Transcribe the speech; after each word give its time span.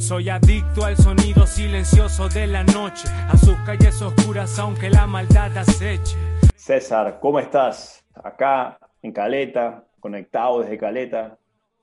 soy 0.00 0.28
adicto 0.28 0.84
al 0.84 0.96
sonido 0.96 1.46
silencioso 1.46 2.28
de 2.28 2.46
la 2.46 2.64
noche, 2.64 3.08
a 3.08 3.36
sus 3.36 3.54
calles 3.66 4.00
oscuras 4.02 4.58
aunque 4.58 4.90
la 4.90 5.06
maldad 5.06 5.56
aceche. 5.56 6.16
César, 6.56 7.18
¿cómo 7.20 7.38
estás? 7.38 8.04
Acá 8.14 8.78
en 9.02 9.12
Caleta, 9.12 9.86
conectado 10.00 10.62
desde 10.62 10.78
Caleta 10.78 11.38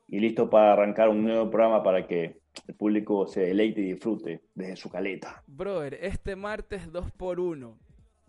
y 0.07 0.19
listo 0.19 0.49
para 0.49 0.73
arrancar 0.73 1.09
un 1.09 1.23
nuevo 1.23 1.49
programa 1.49 1.81
para 1.83 2.05
que 2.05 2.41
el 2.67 2.75
público 2.75 3.27
se 3.27 3.41
deleite 3.41 3.81
y 3.81 3.93
disfrute 3.93 4.41
desde 4.55 4.75
su 4.75 4.89
caleta. 4.89 5.43
Brother, 5.47 5.97
este 6.01 6.35
martes 6.35 6.91
2 6.91 7.11
por 7.11 7.39
1 7.39 7.77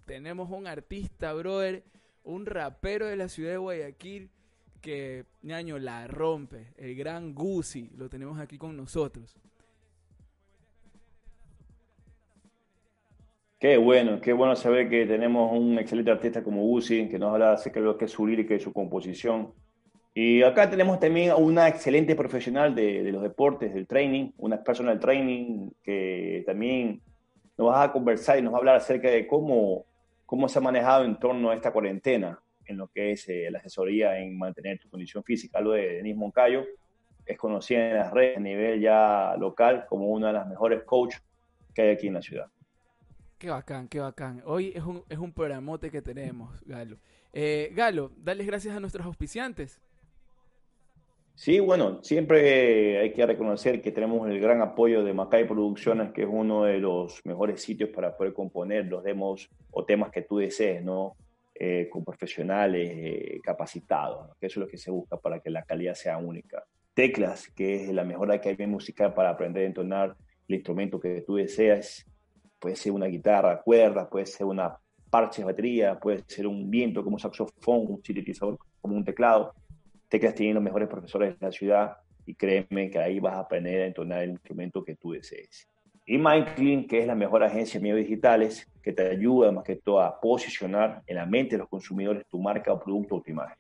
tenemos 0.04 0.50
un 0.50 0.66
artista, 0.66 1.32
brother, 1.32 1.82
un 2.22 2.46
rapero 2.46 3.06
de 3.06 3.16
la 3.16 3.28
ciudad 3.28 3.52
de 3.52 3.56
Guayaquil 3.58 4.30
que 4.80 5.24
ñaño 5.42 5.78
la 5.78 6.06
rompe, 6.06 6.68
el 6.76 6.94
gran 6.94 7.34
Gucci, 7.34 7.90
lo 7.96 8.08
tenemos 8.08 8.38
aquí 8.38 8.58
con 8.58 8.76
nosotros. 8.76 9.36
Qué 13.58 13.76
bueno, 13.76 14.20
qué 14.20 14.32
bueno 14.32 14.54
saber 14.54 14.88
que 14.88 15.04
tenemos 15.04 15.50
un 15.52 15.78
excelente 15.78 16.12
artista 16.12 16.44
como 16.44 16.62
Gucci, 16.62 17.08
que 17.08 17.18
nos 17.18 17.32
habla 17.32 17.52
acerca 17.52 17.80
de 17.80 17.86
lo 17.86 17.98
que 17.98 18.04
es 18.04 18.12
su 18.12 18.26
lírica 18.26 18.54
y 18.54 18.60
su 18.60 18.72
composición. 18.72 19.52
Y 20.14 20.42
acá 20.42 20.70
tenemos 20.70 21.00
también 21.00 21.32
una 21.36 21.68
excelente 21.68 22.14
profesional 22.14 22.74
de, 22.74 23.02
de 23.02 23.12
los 23.12 23.22
deportes, 23.22 23.74
del 23.74 23.86
training, 23.86 24.30
una 24.38 24.62
personal 24.62 24.98
training 25.00 25.70
que 25.82 26.44
también 26.46 27.00
nos 27.56 27.68
va 27.68 27.82
a 27.82 27.92
conversar 27.92 28.38
y 28.38 28.42
nos 28.42 28.52
va 28.52 28.58
a 28.58 28.60
hablar 28.60 28.76
acerca 28.76 29.10
de 29.10 29.26
cómo, 29.26 29.84
cómo 30.24 30.48
se 30.48 30.58
ha 30.58 30.62
manejado 30.62 31.04
en 31.04 31.18
torno 31.18 31.50
a 31.50 31.54
esta 31.54 31.72
cuarentena 31.72 32.40
en 32.68 32.76
lo 32.76 32.88
que 32.88 33.12
es 33.12 33.28
eh, 33.28 33.48
la 33.50 33.58
asesoría 33.58 34.18
en 34.18 34.38
mantener 34.38 34.78
tu 34.78 34.88
condición 34.88 35.24
física. 35.24 35.60
Lo 35.60 35.72
de 35.72 35.96
Denis 35.96 36.16
Moncayo 36.16 36.64
es 37.26 37.36
conocida 37.36 37.88
en 37.88 37.96
las 37.96 38.12
redes 38.12 38.36
a 38.36 38.40
nivel 38.40 38.80
ya 38.80 39.34
local 39.38 39.86
como 39.88 40.06
una 40.08 40.28
de 40.28 40.34
las 40.34 40.46
mejores 40.46 40.84
coaches 40.84 41.22
que 41.74 41.82
hay 41.82 41.88
aquí 41.90 42.06
en 42.06 42.14
la 42.14 42.22
ciudad. 42.22 42.46
Qué 43.38 43.50
bacán, 43.50 43.88
qué 43.88 44.00
bacán. 44.00 44.42
Hoy 44.44 44.72
es 44.74 44.82
un, 44.82 45.04
es 45.08 45.18
un 45.18 45.32
programote 45.32 45.90
que 45.90 46.02
tenemos, 46.02 46.60
Galo. 46.64 46.98
Eh, 47.32 47.72
Galo, 47.74 48.12
dales 48.16 48.46
gracias 48.46 48.76
a 48.76 48.80
nuestros 48.80 49.06
auspiciantes. 49.06 49.80
Sí, 51.38 51.60
bueno, 51.60 52.02
siempre 52.02 52.98
hay 52.98 53.12
que 53.12 53.24
reconocer 53.24 53.80
que 53.80 53.92
tenemos 53.92 54.28
el 54.28 54.40
gran 54.40 54.60
apoyo 54.60 55.04
de 55.04 55.14
Macay 55.14 55.46
Producciones, 55.46 56.10
que 56.10 56.22
es 56.22 56.28
uno 56.28 56.64
de 56.64 56.78
los 56.78 57.24
mejores 57.24 57.62
sitios 57.62 57.90
para 57.90 58.16
poder 58.16 58.32
componer 58.32 58.86
los 58.86 59.04
demos 59.04 59.48
o 59.70 59.84
temas 59.84 60.10
que 60.10 60.22
tú 60.22 60.38
desees, 60.38 60.82
¿no? 60.82 61.14
Eh, 61.60 61.88
con 61.90 62.04
profesionales 62.04 62.88
eh, 62.94 63.40
capacitados, 63.42 64.36
que 64.38 64.46
eso 64.46 64.60
es 64.60 64.66
lo 64.66 64.70
que 64.70 64.78
se 64.78 64.92
busca 64.92 65.16
para 65.16 65.40
que 65.40 65.50
la 65.50 65.64
calidad 65.64 65.94
sea 65.94 66.16
única. 66.16 66.62
Teclas, 66.94 67.48
que 67.48 67.82
es 67.82 67.92
la 67.92 68.04
mejor 68.04 68.30
academia 68.30 68.68
musical 68.68 69.12
para 69.12 69.30
aprender 69.30 69.64
a 69.64 69.66
entonar 69.66 70.16
el 70.46 70.54
instrumento 70.54 71.00
que 71.00 71.22
tú 71.22 71.34
deseas, 71.34 72.06
puede 72.60 72.76
ser 72.76 72.92
una 72.92 73.06
guitarra, 73.06 73.60
cuerdas, 73.60 74.06
puede 74.08 74.26
ser 74.26 74.46
una 74.46 74.78
parche 75.10 75.42
de 75.42 75.46
batería, 75.46 75.98
puede 75.98 76.22
ser 76.28 76.46
un 76.46 76.70
viento 76.70 77.02
como 77.02 77.16
un 77.16 77.20
saxofón, 77.20 77.86
un 77.88 78.04
sintetizador 78.04 78.56
como 78.80 78.94
un 78.94 79.04
teclado. 79.04 79.52
Teclas 80.08 80.36
tienen 80.36 80.54
los 80.54 80.62
mejores 80.62 80.88
profesores 80.88 81.40
de 81.40 81.44
la 81.44 81.50
ciudad 81.50 81.96
y 82.24 82.36
créeme 82.36 82.88
que 82.88 83.00
ahí 83.00 83.18
vas 83.18 83.34
a 83.34 83.40
aprender 83.40 83.82
a 83.82 83.86
entonar 83.86 84.22
el 84.22 84.30
instrumento 84.30 84.84
que 84.84 84.94
tú 84.94 85.10
desees. 85.10 85.68
Y 86.10 86.16
MindClean, 86.16 86.86
que 86.86 87.00
es 87.00 87.06
la 87.06 87.14
mejor 87.14 87.44
agencia 87.44 87.78
de 87.78 87.82
medios 87.82 88.08
digitales, 88.08 88.66
que 88.82 88.94
te 88.94 89.10
ayuda 89.10 89.52
más 89.52 89.62
que 89.62 89.76
todo 89.76 90.00
a 90.00 90.18
posicionar 90.18 91.02
en 91.06 91.16
la 91.16 91.26
mente 91.26 91.56
de 91.56 91.58
los 91.58 91.68
consumidores 91.68 92.26
tu 92.30 92.40
marca 92.40 92.72
o 92.72 92.80
producto 92.80 93.16
o 93.16 93.20
tu 93.20 93.30
imagen. 93.30 93.58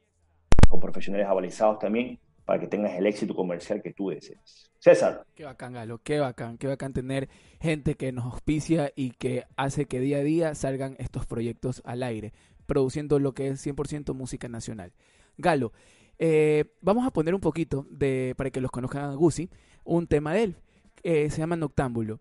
Con 0.66 0.80
profesionales 0.80 1.26
avalizados 1.26 1.78
también 1.78 2.18
para 2.46 2.58
que 2.58 2.66
tengas 2.66 2.94
el 2.94 3.06
éxito 3.06 3.34
comercial 3.34 3.82
que 3.82 3.92
tú 3.92 4.08
desees. 4.08 4.70
César. 4.78 5.26
Qué 5.34 5.44
bacán, 5.44 5.74
Galo, 5.74 5.98
qué 6.02 6.20
bacán, 6.20 6.56
qué 6.56 6.68
bacán 6.68 6.94
tener 6.94 7.28
gente 7.60 7.96
que 7.96 8.12
nos 8.12 8.24
auspicia 8.24 8.92
y 8.96 9.10
que 9.10 9.44
hace 9.56 9.84
que 9.84 10.00
día 10.00 10.16
a 10.16 10.22
día 10.22 10.54
salgan 10.54 10.96
estos 10.98 11.26
proyectos 11.26 11.82
al 11.84 12.02
aire, 12.02 12.32
produciendo 12.64 13.18
lo 13.18 13.34
que 13.34 13.48
es 13.48 13.66
100% 13.66 14.14
música 14.14 14.48
nacional. 14.48 14.94
Galo, 15.36 15.74
eh, 16.18 16.64
vamos 16.80 17.06
a 17.06 17.10
poner 17.10 17.34
un 17.34 17.42
poquito 17.42 17.86
de, 17.90 18.32
para 18.38 18.48
que 18.48 18.62
los 18.62 18.70
conozcan 18.70 19.10
a 19.10 19.14
Gucci, 19.14 19.50
un 19.84 20.06
tema 20.06 20.32
de 20.32 20.44
él, 20.44 20.56
eh, 21.02 21.28
se 21.28 21.38
llama 21.42 21.56
Noctámbulo. 21.56 22.20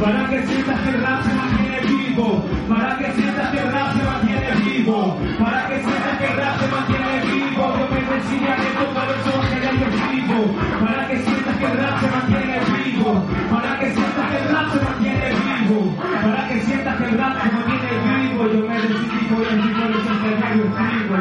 Para 0.00 0.28
que 0.30 0.46
sientas 0.46 0.80
que 0.80 0.88
el 0.90 1.02
rap 1.02 1.22
se 1.22 1.34
mantiene 1.34 1.80
vivo, 1.80 2.44
para 2.68 2.96
que 2.96 3.12
sientas 3.12 3.50
que 3.50 3.58
el 3.58 3.72
rap 3.72 3.92
se 3.92 4.02
mantiene 4.04 4.54
vivo, 4.64 5.18
para 5.38 5.66
que 5.66 5.82
sientas 5.82 6.18
que 6.18 6.26
el 6.26 6.36
rap 6.36 6.60
se 6.60 6.68
mantiene 6.68 7.20
vivo, 7.20 7.76
yo 7.78 7.86
me 7.90 8.00
decía 8.00 8.56
que 8.56 8.70
toca 8.80 9.02
los 9.06 9.26
ojos 9.26 9.46
que 9.48 9.60
ya 9.60 9.70
vivo, 10.10 10.38
para 10.80 11.08
que 11.08 11.16
sientas 11.18 11.56
que 11.56 11.66
el 11.66 11.76
rap 11.76 12.00
se 12.00 12.08
mantiene 12.10 12.60
vivo, 12.84 13.10
para 13.50 13.78
que 13.78 13.90
sientas 13.92 14.30
que 14.30 14.38
el 14.38 14.48
rap 14.48 14.72
se 14.72 14.80
mantiene 14.80 15.28
vivo, 15.30 15.78
para 16.22 16.48
que 16.48 16.60
sientas 16.62 16.96
que 16.96 17.04
el 17.04 17.18
rap 17.18 17.34
se 17.42 17.48
mantiene 17.52 17.92
vivo, 18.06 18.42
yo 18.48 18.60
me 18.68 18.74
decidí 18.80 19.20
por 19.28 19.42
el 19.46 19.56
vivo 19.60 19.84
los 19.90 20.04
escenarios 20.06 20.70
vivo. 20.78 21.16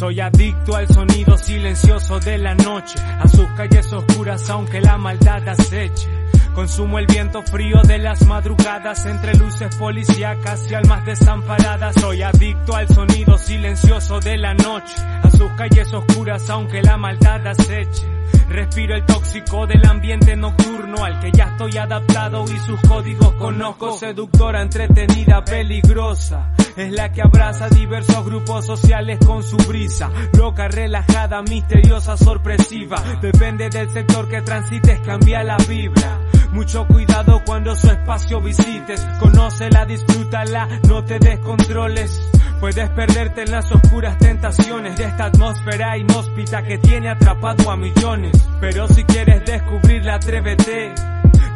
Soy 0.00 0.18
adicto 0.18 0.76
al 0.76 0.88
sonido 0.88 1.36
silencioso 1.36 2.18
de 2.20 2.38
la 2.38 2.54
noche, 2.54 2.98
a 2.98 3.28
sus 3.28 3.46
calles 3.48 3.92
oscuras 3.92 4.48
aunque 4.48 4.80
la 4.80 4.96
maldad 4.96 5.46
aceche. 5.46 6.08
Consumo 6.54 6.98
el 6.98 7.04
viento 7.04 7.42
frío 7.42 7.82
de 7.82 7.98
las 7.98 8.24
madrugadas 8.24 9.04
entre 9.04 9.34
luces 9.34 9.76
policíacas 9.76 10.70
y 10.70 10.74
almas 10.74 11.04
desamparadas. 11.04 11.96
Soy 12.00 12.22
adicto 12.22 12.74
al 12.74 12.88
sonido 12.88 13.36
silencioso 13.36 14.20
de 14.20 14.38
la 14.38 14.54
noche, 14.54 14.94
a 15.22 15.30
sus 15.30 15.52
calles 15.52 15.92
oscuras 15.92 16.48
aunque 16.48 16.80
la 16.80 16.96
maldad 16.96 17.46
aceche. 17.46 18.19
Respiro 18.48 18.96
el 18.96 19.04
tóxico 19.04 19.66
del 19.66 19.86
ambiente 19.86 20.36
nocturno 20.36 21.04
al 21.04 21.20
que 21.20 21.30
ya 21.32 21.44
estoy 21.44 21.76
adaptado 21.78 22.44
y 22.44 22.58
sus 22.58 22.80
códigos 22.80 23.32
conozco. 23.34 23.92
Seductora, 23.96 24.62
entretenida, 24.62 25.44
peligrosa. 25.44 26.52
Es 26.76 26.92
la 26.92 27.12
que 27.12 27.22
abraza 27.22 27.68
diversos 27.68 28.24
grupos 28.24 28.66
sociales 28.66 29.18
con 29.24 29.42
su 29.42 29.56
brisa. 29.56 30.10
Loca, 30.36 30.68
relajada, 30.68 31.42
misteriosa, 31.42 32.16
sorpresiva. 32.16 32.96
Depende 33.20 33.68
del 33.68 33.90
sector 33.90 34.28
que 34.28 34.42
transites, 34.42 35.00
cambia 35.00 35.42
la 35.42 35.56
vibra. 35.68 36.18
Mucho 36.52 36.86
cuidado 36.86 37.42
cuando 37.46 37.74
su 37.76 37.88
espacio 37.88 38.40
visites. 38.40 39.00
Conócela, 39.20 39.84
disfrútala, 39.86 40.68
no 40.88 41.04
te 41.04 41.18
descontroles. 41.18 42.20
Puedes 42.60 42.90
perderte 42.90 43.42
en 43.42 43.50
las 43.50 43.72
oscuras 43.72 44.18
tentaciones 44.18 44.94
de 44.98 45.04
esta 45.04 45.24
atmósfera 45.24 45.96
inhóspita 45.96 46.62
que 46.62 46.76
tiene 46.76 47.08
atrapado 47.08 47.70
a 47.70 47.76
millones. 47.76 48.32
Pero 48.60 48.86
si 48.86 49.02
quieres 49.04 49.42
descubrirla, 49.46 50.16
atrévete. 50.16 50.92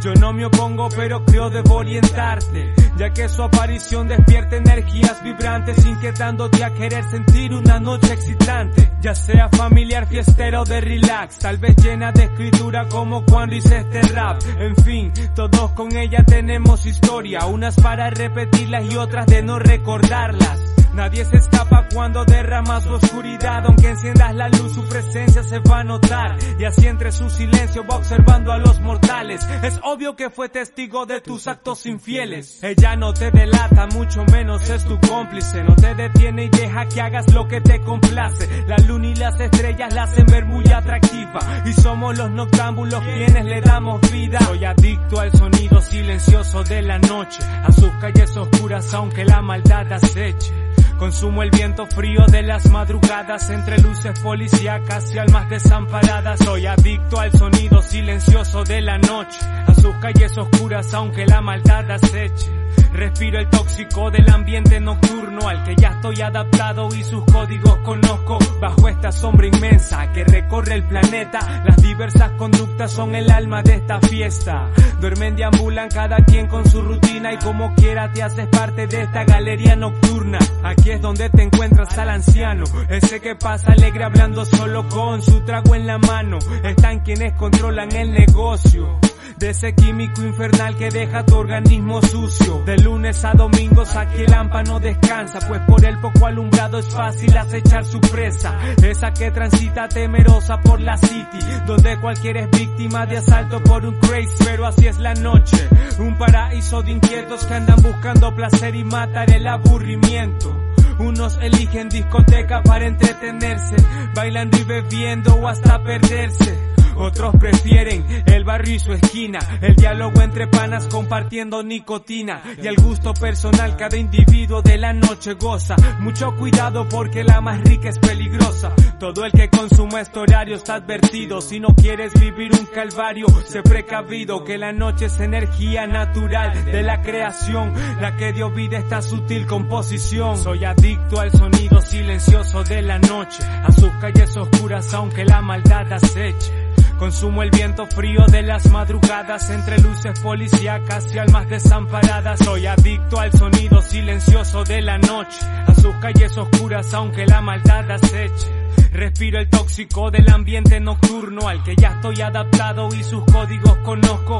Yo 0.02 0.14
no 0.14 0.32
me 0.32 0.46
opongo, 0.46 0.88
pero 0.94 1.24
creo 1.24 1.48
debo 1.50 1.76
orientarte, 1.76 2.74
ya 2.96 3.10
que 3.10 3.28
su 3.28 3.42
aparición 3.42 4.08
despierta 4.08 4.56
energías 4.56 5.22
vibrantes, 5.22 5.84
inquietándote 5.84 6.62
a 6.62 6.74
querer 6.74 7.04
sentir 7.04 7.54
una 7.54 7.80
noche 7.80 8.12
excitante, 8.12 8.90
ya 9.00 9.14
sea 9.14 9.48
familiar, 9.48 10.06
fiestera 10.06 10.60
o 10.60 10.64
de 10.64 10.80
relax, 10.82 11.38
tal 11.38 11.56
vez 11.56 11.76
llena 11.76 12.12
de 12.12 12.24
escritura 12.24 12.86
como 12.88 13.24
cuando 13.24 13.56
hice 13.56 13.78
este 13.78 14.02
rap. 14.02 14.42
En 14.58 14.76
fin, 14.76 15.12
todos 15.34 15.70
con 15.70 15.94
ella 15.96 16.22
tenemos 16.26 16.84
historia, 16.84 17.46
unas 17.46 17.74
para 17.76 18.10
repetirlas 18.10 18.84
y 18.92 18.96
otras 18.96 19.26
de 19.26 19.42
no 19.42 19.58
recordarlas. 19.58 20.63
Nadie 20.94 21.24
se 21.24 21.36
escapa 21.36 21.88
cuando 21.92 22.24
derrama 22.24 22.80
su 22.80 22.90
oscuridad, 22.90 23.66
aunque 23.66 23.88
enciendas 23.88 24.34
la 24.34 24.48
luz, 24.48 24.74
su 24.74 24.88
presencia 24.88 25.42
se 25.42 25.58
va 25.58 25.80
a 25.80 25.84
notar. 25.84 26.36
Y 26.58 26.64
así 26.64 26.86
entre 26.86 27.10
su 27.10 27.28
silencio 27.28 27.84
va 27.84 27.96
observando 27.96 28.52
a 28.52 28.58
los 28.58 28.80
mortales. 28.80 29.46
Es 29.62 29.80
obvio 29.82 30.14
que 30.14 30.30
fue 30.30 30.48
testigo 30.48 31.04
de 31.04 31.20
tus 31.20 31.48
actos 31.48 31.86
infieles. 31.86 32.62
Ella 32.62 32.94
no 32.94 33.12
te 33.12 33.30
delata, 33.32 33.86
mucho 33.88 34.24
menos 34.24 34.70
es 34.70 34.84
tu 34.84 34.98
cómplice. 35.00 35.64
No 35.64 35.74
te 35.74 35.94
detiene 35.94 36.44
y 36.44 36.48
deja 36.48 36.86
que 36.86 37.00
hagas 37.00 37.32
lo 37.32 37.48
que 37.48 37.60
te 37.60 37.80
complace. 37.80 38.64
La 38.66 38.76
luna 38.86 39.08
y 39.08 39.14
las 39.16 39.38
estrellas 39.40 39.92
la 39.94 40.04
hacen 40.04 40.26
ver 40.26 40.44
muy 40.44 40.64
atractiva. 40.72 41.40
Y 41.64 41.72
somos 41.72 42.16
los 42.16 42.30
noctámbulos 42.30 43.02
quienes 43.02 43.44
le 43.44 43.60
damos 43.60 44.00
vida. 44.12 44.38
Soy 44.40 44.64
adicto 44.64 45.20
al 45.20 45.32
sonido 45.32 45.80
silencioso 45.80 46.62
de 46.62 46.82
la 46.82 46.98
noche. 46.98 47.42
A 47.64 47.72
sus 47.72 47.90
calles 48.00 48.36
oscuras 48.36 48.94
aunque 48.94 49.24
la 49.24 49.42
maldad 49.42 49.92
aceche. 49.92 50.63
Consumo 50.98 51.42
el 51.42 51.50
viento 51.50 51.86
frío 51.86 52.24
de 52.26 52.42
las 52.42 52.70
madrugadas 52.70 53.50
entre 53.50 53.78
luces 53.78 54.18
policíacas 54.20 55.14
y 55.14 55.18
almas 55.18 55.50
desamparadas. 55.50 56.40
Soy 56.44 56.66
adicto 56.66 57.20
al 57.20 57.32
sonido 57.32 57.82
silencioso 57.82 58.64
de 58.64 58.80
la 58.80 58.98
noche, 58.98 59.38
a 59.66 59.74
sus 59.74 59.94
calles 59.96 60.36
oscuras 60.38 60.92
aunque 60.94 61.26
la 61.26 61.40
maldad 61.40 61.90
aceche. 61.90 62.63
Respiro 62.92 63.40
el 63.40 63.48
tóxico 63.48 64.10
del 64.10 64.28
ambiente 64.30 64.78
nocturno 64.80 65.48
al 65.48 65.64
que 65.64 65.74
ya 65.76 65.88
estoy 65.88 66.20
adaptado 66.22 66.88
y 66.94 67.02
sus 67.02 67.24
códigos 67.24 67.76
conozco. 67.78 68.38
Bajo 68.60 68.88
esta 68.88 69.10
sombra 69.12 69.46
inmensa 69.46 70.12
que 70.12 70.24
recorre 70.24 70.74
el 70.74 70.84
planeta, 70.84 71.62
las 71.64 71.76
diversas 71.76 72.30
conductas 72.32 72.92
son 72.92 73.14
el 73.14 73.30
alma 73.30 73.62
de 73.62 73.74
esta 73.74 74.00
fiesta. 74.00 74.70
Duermen, 75.00 75.36
deambulan 75.36 75.88
cada 75.88 76.16
quien 76.24 76.46
con 76.46 76.68
su 76.68 76.80
rutina 76.82 77.32
y 77.32 77.38
como 77.38 77.74
quiera 77.74 78.12
te 78.12 78.22
haces 78.22 78.46
parte 78.46 78.86
de 78.86 79.02
esta 79.02 79.24
galería 79.24 79.76
nocturna. 79.76 80.38
Aquí 80.62 80.90
es 80.90 81.00
donde 81.00 81.28
te 81.30 81.42
encuentras 81.42 81.98
al 81.98 82.10
anciano, 82.10 82.64
ese 82.88 83.20
que 83.20 83.34
pasa 83.34 83.72
alegre 83.72 84.04
hablando 84.04 84.44
solo 84.44 84.88
con 84.88 85.20
su 85.20 85.40
trago 85.44 85.74
en 85.74 85.86
la 85.86 85.98
mano. 85.98 86.38
Están 86.62 87.00
quienes 87.00 87.32
controlan 87.34 87.94
el 87.94 88.12
negocio 88.12 88.98
de 89.36 89.50
ese 89.50 89.74
químico 89.74 90.22
infernal 90.22 90.76
que 90.76 90.90
deja 90.90 91.24
tu 91.24 91.36
organismo 91.36 92.00
sucio. 92.02 92.63
De 92.64 92.78
lunes 92.78 93.22
a 93.24 93.32
domingos 93.32 93.94
aquí 93.94 94.22
el 94.22 94.32
AMPA 94.32 94.62
no 94.62 94.80
descansa, 94.80 95.38
pues 95.46 95.60
por 95.62 95.84
el 95.84 95.98
poco 95.98 96.26
alumbrado 96.26 96.78
es 96.78 96.88
fácil 96.88 97.36
acechar 97.36 97.84
su 97.84 98.00
presa. 98.00 98.58
Esa 98.82 99.12
que 99.12 99.30
transita 99.30 99.86
temerosa 99.86 100.58
por 100.60 100.80
la 100.80 100.96
city, 100.96 101.38
donde 101.66 102.00
cualquiera 102.00 102.40
es 102.40 102.50
víctima 102.50 103.04
de 103.04 103.18
asalto 103.18 103.62
por 103.62 103.84
un 103.84 103.94
crazy, 104.00 104.44
pero 104.44 104.66
así 104.66 104.86
es 104.86 104.98
la 104.98 105.12
noche. 105.14 105.68
Un 105.98 106.16
paraíso 106.16 106.82
de 106.82 106.92
inquietos 106.92 107.44
que 107.44 107.52
andan 107.52 107.82
buscando 107.82 108.34
placer 108.34 108.74
y 108.74 108.84
matar 108.84 109.30
el 109.30 109.46
aburrimiento. 109.46 110.56
Unos 110.98 111.36
eligen 111.42 111.90
discoteca 111.90 112.62
para 112.62 112.86
entretenerse, 112.86 113.76
bailando 114.14 114.56
y 114.56 114.64
bebiendo 114.64 115.34
o 115.34 115.48
hasta 115.48 115.82
perderse. 115.82 116.73
Otros 116.96 117.34
prefieren 117.36 118.04
el 118.26 118.44
barrio 118.44 118.74
y 118.74 118.78
su 118.78 118.92
esquina, 118.92 119.38
el 119.60 119.74
diálogo 119.76 120.20
entre 120.20 120.46
panas 120.46 120.86
compartiendo 120.86 121.62
nicotina 121.62 122.42
y 122.62 122.66
el 122.66 122.76
gusto 122.76 123.14
personal 123.14 123.76
cada 123.76 123.96
individuo 123.96 124.62
de 124.62 124.78
la 124.78 124.92
noche 124.92 125.34
goza. 125.34 125.76
Mucho 126.00 126.34
cuidado 126.36 126.88
porque 126.88 127.24
la 127.24 127.40
más 127.40 127.60
rica 127.62 127.88
es 127.88 127.98
peligrosa. 127.98 128.72
Todo 128.98 129.24
el 129.24 129.32
que 129.32 129.48
consuma 129.48 130.00
este 130.00 130.18
horario 130.18 130.56
está 130.56 130.74
advertido. 130.74 131.40
Si 131.40 131.60
no 131.60 131.74
quieres 131.74 132.12
vivir 132.14 132.52
un 132.52 132.66
calvario, 132.66 133.26
sé 133.46 133.62
precavido 133.62 134.44
que 134.44 134.58
la 134.58 134.72
noche 134.72 135.06
es 135.06 135.20
energía 135.20 135.86
natural 135.86 136.64
de 136.64 136.82
la 136.82 137.02
creación, 137.02 137.72
la 138.00 138.16
que 138.16 138.32
dio 138.32 138.50
vida 138.50 138.78
esta 138.78 139.02
sutil 139.02 139.46
composición. 139.46 140.36
Soy 140.36 140.64
adicto 140.64 141.20
al 141.20 141.32
sonido 141.32 141.80
silencioso 141.80 142.64
de 142.64 142.82
la 142.82 142.98
noche, 142.98 143.42
a 143.44 143.72
sus 143.72 143.90
calles 144.00 144.36
oscuras 144.36 144.92
aunque 144.94 145.24
la 145.24 145.40
maldad 145.40 145.92
aceche. 145.92 146.63
Consumo 146.98 147.42
el 147.42 147.50
viento 147.50 147.86
frío 147.86 148.24
de 148.26 148.42
las 148.42 148.70
madrugadas 148.70 149.50
entre 149.50 149.78
luces 149.80 150.18
policíacas 150.20 151.14
y 151.14 151.18
almas 151.18 151.48
desamparadas. 151.48 152.38
Soy 152.38 152.66
adicto 152.66 153.18
al 153.18 153.32
sonido 153.32 153.82
silencioso 153.82 154.64
de 154.64 154.80
la 154.80 154.98
noche, 154.98 155.44
a 155.66 155.74
sus 155.74 155.94
calles 155.96 156.36
oscuras 156.38 156.94
aunque 156.94 157.26
la 157.26 157.40
maldad 157.40 157.90
aceche. 157.90 158.48
Respiro 158.92 159.40
el 159.40 159.50
tóxico 159.50 160.10
del 160.10 160.30
ambiente 160.30 160.78
nocturno 160.78 161.48
al 161.48 161.62
que 161.64 161.74
ya 161.76 161.88
estoy 161.88 162.20
adaptado 162.22 162.88
y 162.94 163.02
sus 163.02 163.24
códigos 163.24 163.76
conozco. 163.78 164.38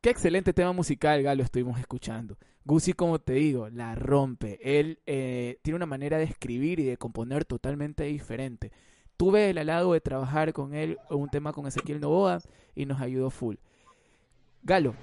Qué 0.00 0.10
excelente 0.10 0.52
tema 0.52 0.72
musical, 0.72 1.22
Galo, 1.22 1.42
estuvimos 1.42 1.80
escuchando. 1.80 2.36
Gucci, 2.64 2.92
como 2.92 3.18
te 3.18 3.32
digo, 3.32 3.68
la 3.70 3.94
rompe. 3.94 4.58
Él 4.62 5.00
eh, 5.06 5.58
tiene 5.62 5.76
una 5.76 5.86
manera 5.86 6.18
de 6.18 6.24
escribir 6.24 6.78
y 6.78 6.84
de 6.84 6.96
componer 6.96 7.44
totalmente 7.44 8.04
diferente. 8.04 8.70
Tuve 9.16 9.50
el 9.50 9.58
halado 9.58 9.94
de 9.94 10.00
trabajar 10.00 10.52
con 10.52 10.74
él 10.74 10.98
un 11.10 11.28
tema 11.28 11.52
con 11.52 11.66
Ezequiel 11.66 12.00
Novoa 12.00 12.38
y 12.74 12.86
nos 12.86 13.00
ayudó 13.00 13.30
full. 13.30 13.56
Galo. 14.62 14.94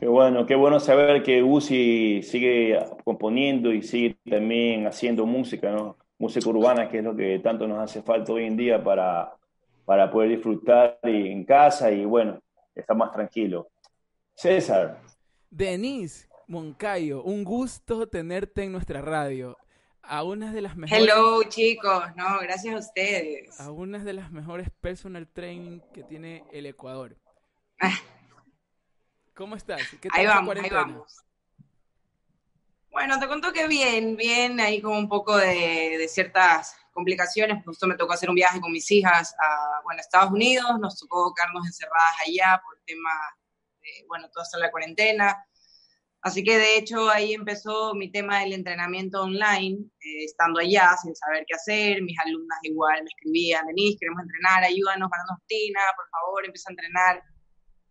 Qué 0.00 0.08
bueno, 0.08 0.46
qué 0.46 0.54
bueno 0.54 0.80
saber 0.80 1.22
que 1.22 1.42
Gucci 1.42 2.22
sigue 2.22 2.78
componiendo 3.04 3.70
y 3.70 3.82
sigue 3.82 4.16
también 4.30 4.86
haciendo 4.86 5.26
música, 5.26 5.70
¿no? 5.70 5.98
Música 6.18 6.48
urbana, 6.48 6.88
que 6.88 7.00
es 7.00 7.04
lo 7.04 7.14
que 7.14 7.38
tanto 7.40 7.68
nos 7.68 7.80
hace 7.80 8.00
falta 8.00 8.32
hoy 8.32 8.46
en 8.46 8.56
día 8.56 8.82
para, 8.82 9.36
para 9.84 10.10
poder 10.10 10.30
disfrutar 10.30 10.98
en 11.02 11.44
casa 11.44 11.90
y 11.90 12.06
bueno, 12.06 12.40
está 12.74 12.94
más 12.94 13.12
tranquilo. 13.12 13.68
César. 14.34 15.02
Denise 15.50 16.30
Moncayo, 16.46 17.22
un 17.22 17.44
gusto 17.44 18.08
tenerte 18.08 18.62
en 18.62 18.72
nuestra 18.72 19.02
radio. 19.02 19.58
A 20.00 20.24
unas 20.24 20.54
de 20.54 20.62
las 20.62 20.78
mejores. 20.78 21.04
Hello, 21.04 21.42
chicos. 21.42 22.04
No, 22.16 22.38
gracias 22.40 22.74
a 22.74 22.78
ustedes. 22.78 23.60
A 23.60 23.70
unas 23.70 24.06
de 24.06 24.14
las 24.14 24.32
mejores 24.32 24.70
personal 24.80 25.28
training 25.28 25.80
que 25.92 26.02
tiene 26.04 26.44
el 26.52 26.64
Ecuador. 26.64 27.18
Ah. 27.78 27.92
¿Cómo 29.40 29.56
estás? 29.56 29.80
¿Qué 30.02 30.10
tal 30.10 30.20
ahí 30.20 30.26
vamos, 30.26 30.54
ahí 30.54 30.68
vamos. 30.68 31.16
Bueno, 32.90 33.18
te 33.18 33.26
cuento 33.26 33.54
que 33.54 33.66
bien, 33.68 34.14
bien, 34.14 34.60
ahí 34.60 34.82
con 34.82 34.94
un 34.94 35.08
poco 35.08 35.34
de, 35.34 35.96
de 35.96 36.08
ciertas 36.08 36.76
complicaciones. 36.92 37.64
Justo 37.64 37.86
me 37.86 37.96
tocó 37.96 38.12
hacer 38.12 38.28
un 38.28 38.34
viaje 38.34 38.60
con 38.60 38.70
mis 38.70 38.90
hijas 38.90 39.34
a 39.40 39.80
bueno, 39.82 39.98
Estados 39.98 40.30
Unidos, 40.30 40.78
nos 40.78 41.00
tocó 41.00 41.32
quedarnos 41.34 41.66
encerradas 41.66 42.16
allá 42.26 42.60
por 42.62 42.82
tema 42.84 43.08
de, 43.80 44.04
bueno, 44.08 44.28
toda 44.28 44.44
la 44.58 44.70
cuarentena. 44.70 45.42
Así 46.20 46.44
que 46.44 46.58
de 46.58 46.76
hecho 46.76 47.08
ahí 47.08 47.32
empezó 47.32 47.94
mi 47.94 48.12
tema 48.12 48.40
del 48.40 48.52
entrenamiento 48.52 49.22
online, 49.22 49.86
eh, 50.00 50.24
estando 50.26 50.60
allá 50.60 50.94
sin 51.02 51.16
saber 51.16 51.46
qué 51.48 51.54
hacer. 51.54 52.02
Mis 52.02 52.18
alumnas 52.18 52.58
igual 52.64 53.04
me 53.04 53.08
escribían, 53.08 53.66
Denise, 53.68 53.96
queremos 54.00 54.20
entrenar, 54.20 54.64
ayúdanos, 54.64 55.08
una 55.10 55.34
rutina, 55.34 55.80
por 55.96 56.06
favor, 56.10 56.44
empieza 56.44 56.68
a 56.68 56.72
entrenar. 56.72 57.29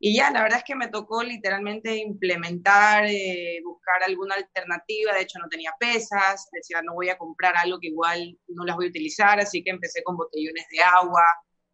Y 0.02 0.16
ya, 0.16 0.32
la 0.32 0.44
verdad 0.44 0.60
es 0.60 0.64
que 0.64 0.78
me 0.78 0.88
tocó 0.88 1.22
literalmente 1.24 1.98
implementar, 1.98 3.06
eh, 3.06 3.60
buscar 3.66 4.02
alguna 4.04 4.36
alternativa. 4.36 5.14
De 5.14 5.22
hecho, 5.22 5.40
no 5.40 5.50
tenía 5.50 5.74
pesas, 5.78 6.48
decía, 6.54 6.82
no 6.82 6.94
voy 6.94 7.10
a 7.10 7.18
comprar 7.18 7.58
algo 7.58 7.80
que 7.80 7.88
igual 7.88 8.40
no 8.48 8.64
las 8.64 8.78
voy 8.78 8.86
a 8.86 8.90
utilizar, 8.90 9.42
así 9.42 9.62
que 9.62 9.72
empecé 9.72 10.02
con 10.04 10.16
botellones 10.16 10.66
de 10.72 10.82
agua. 10.82 11.24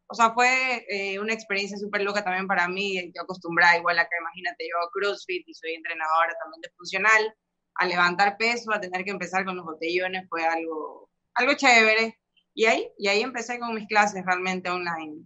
O 0.08 0.16
sea, 0.16 0.34
fue 0.34 0.86
eh, 0.90 1.20
una 1.20 1.34
experiencia 1.34 1.78
súper 1.78 2.02
loca 2.02 2.24
también 2.24 2.48
para 2.48 2.68
mí. 2.68 3.12
Yo 3.14 3.22
acostumbrada, 3.22 3.78
igual 3.78 4.00
acá, 4.00 4.16
imagínate, 4.20 4.68
yo 4.68 4.78
a 4.78 4.90
CrossFit 4.92 5.48
y 5.48 5.54
soy 5.54 5.74
entrenadora 5.76 6.34
también 6.42 6.62
de 6.62 6.70
funcional. 6.76 7.36
A 7.76 7.86
levantar 7.86 8.38
peso, 8.38 8.74
a 8.74 8.80
tener 8.80 9.04
que 9.04 9.12
empezar 9.12 9.46
con 9.46 9.56
los 9.56 9.66
botellones 9.66 10.28
fue 10.30 10.46
algo, 10.46 11.12
algo 11.36 11.54
chévere. 11.54 12.20
Y 12.56 12.66
ahí, 12.66 12.90
y 12.98 13.08
ahí 13.08 13.22
empecé 13.22 13.60
con 13.60 13.76
mis 13.76 13.88
clases 13.88 14.26
realmente 14.26 14.70
online. 14.70 15.26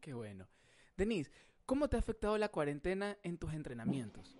Qué 0.00 0.14
bueno. 0.14 0.48
Denise, 0.96 1.41
¿Cómo 1.72 1.88
te 1.88 1.96
ha 1.96 2.00
afectado 2.00 2.36
la 2.36 2.50
cuarentena 2.50 3.16
en 3.22 3.38
tus 3.38 3.54
entrenamientos? 3.54 4.36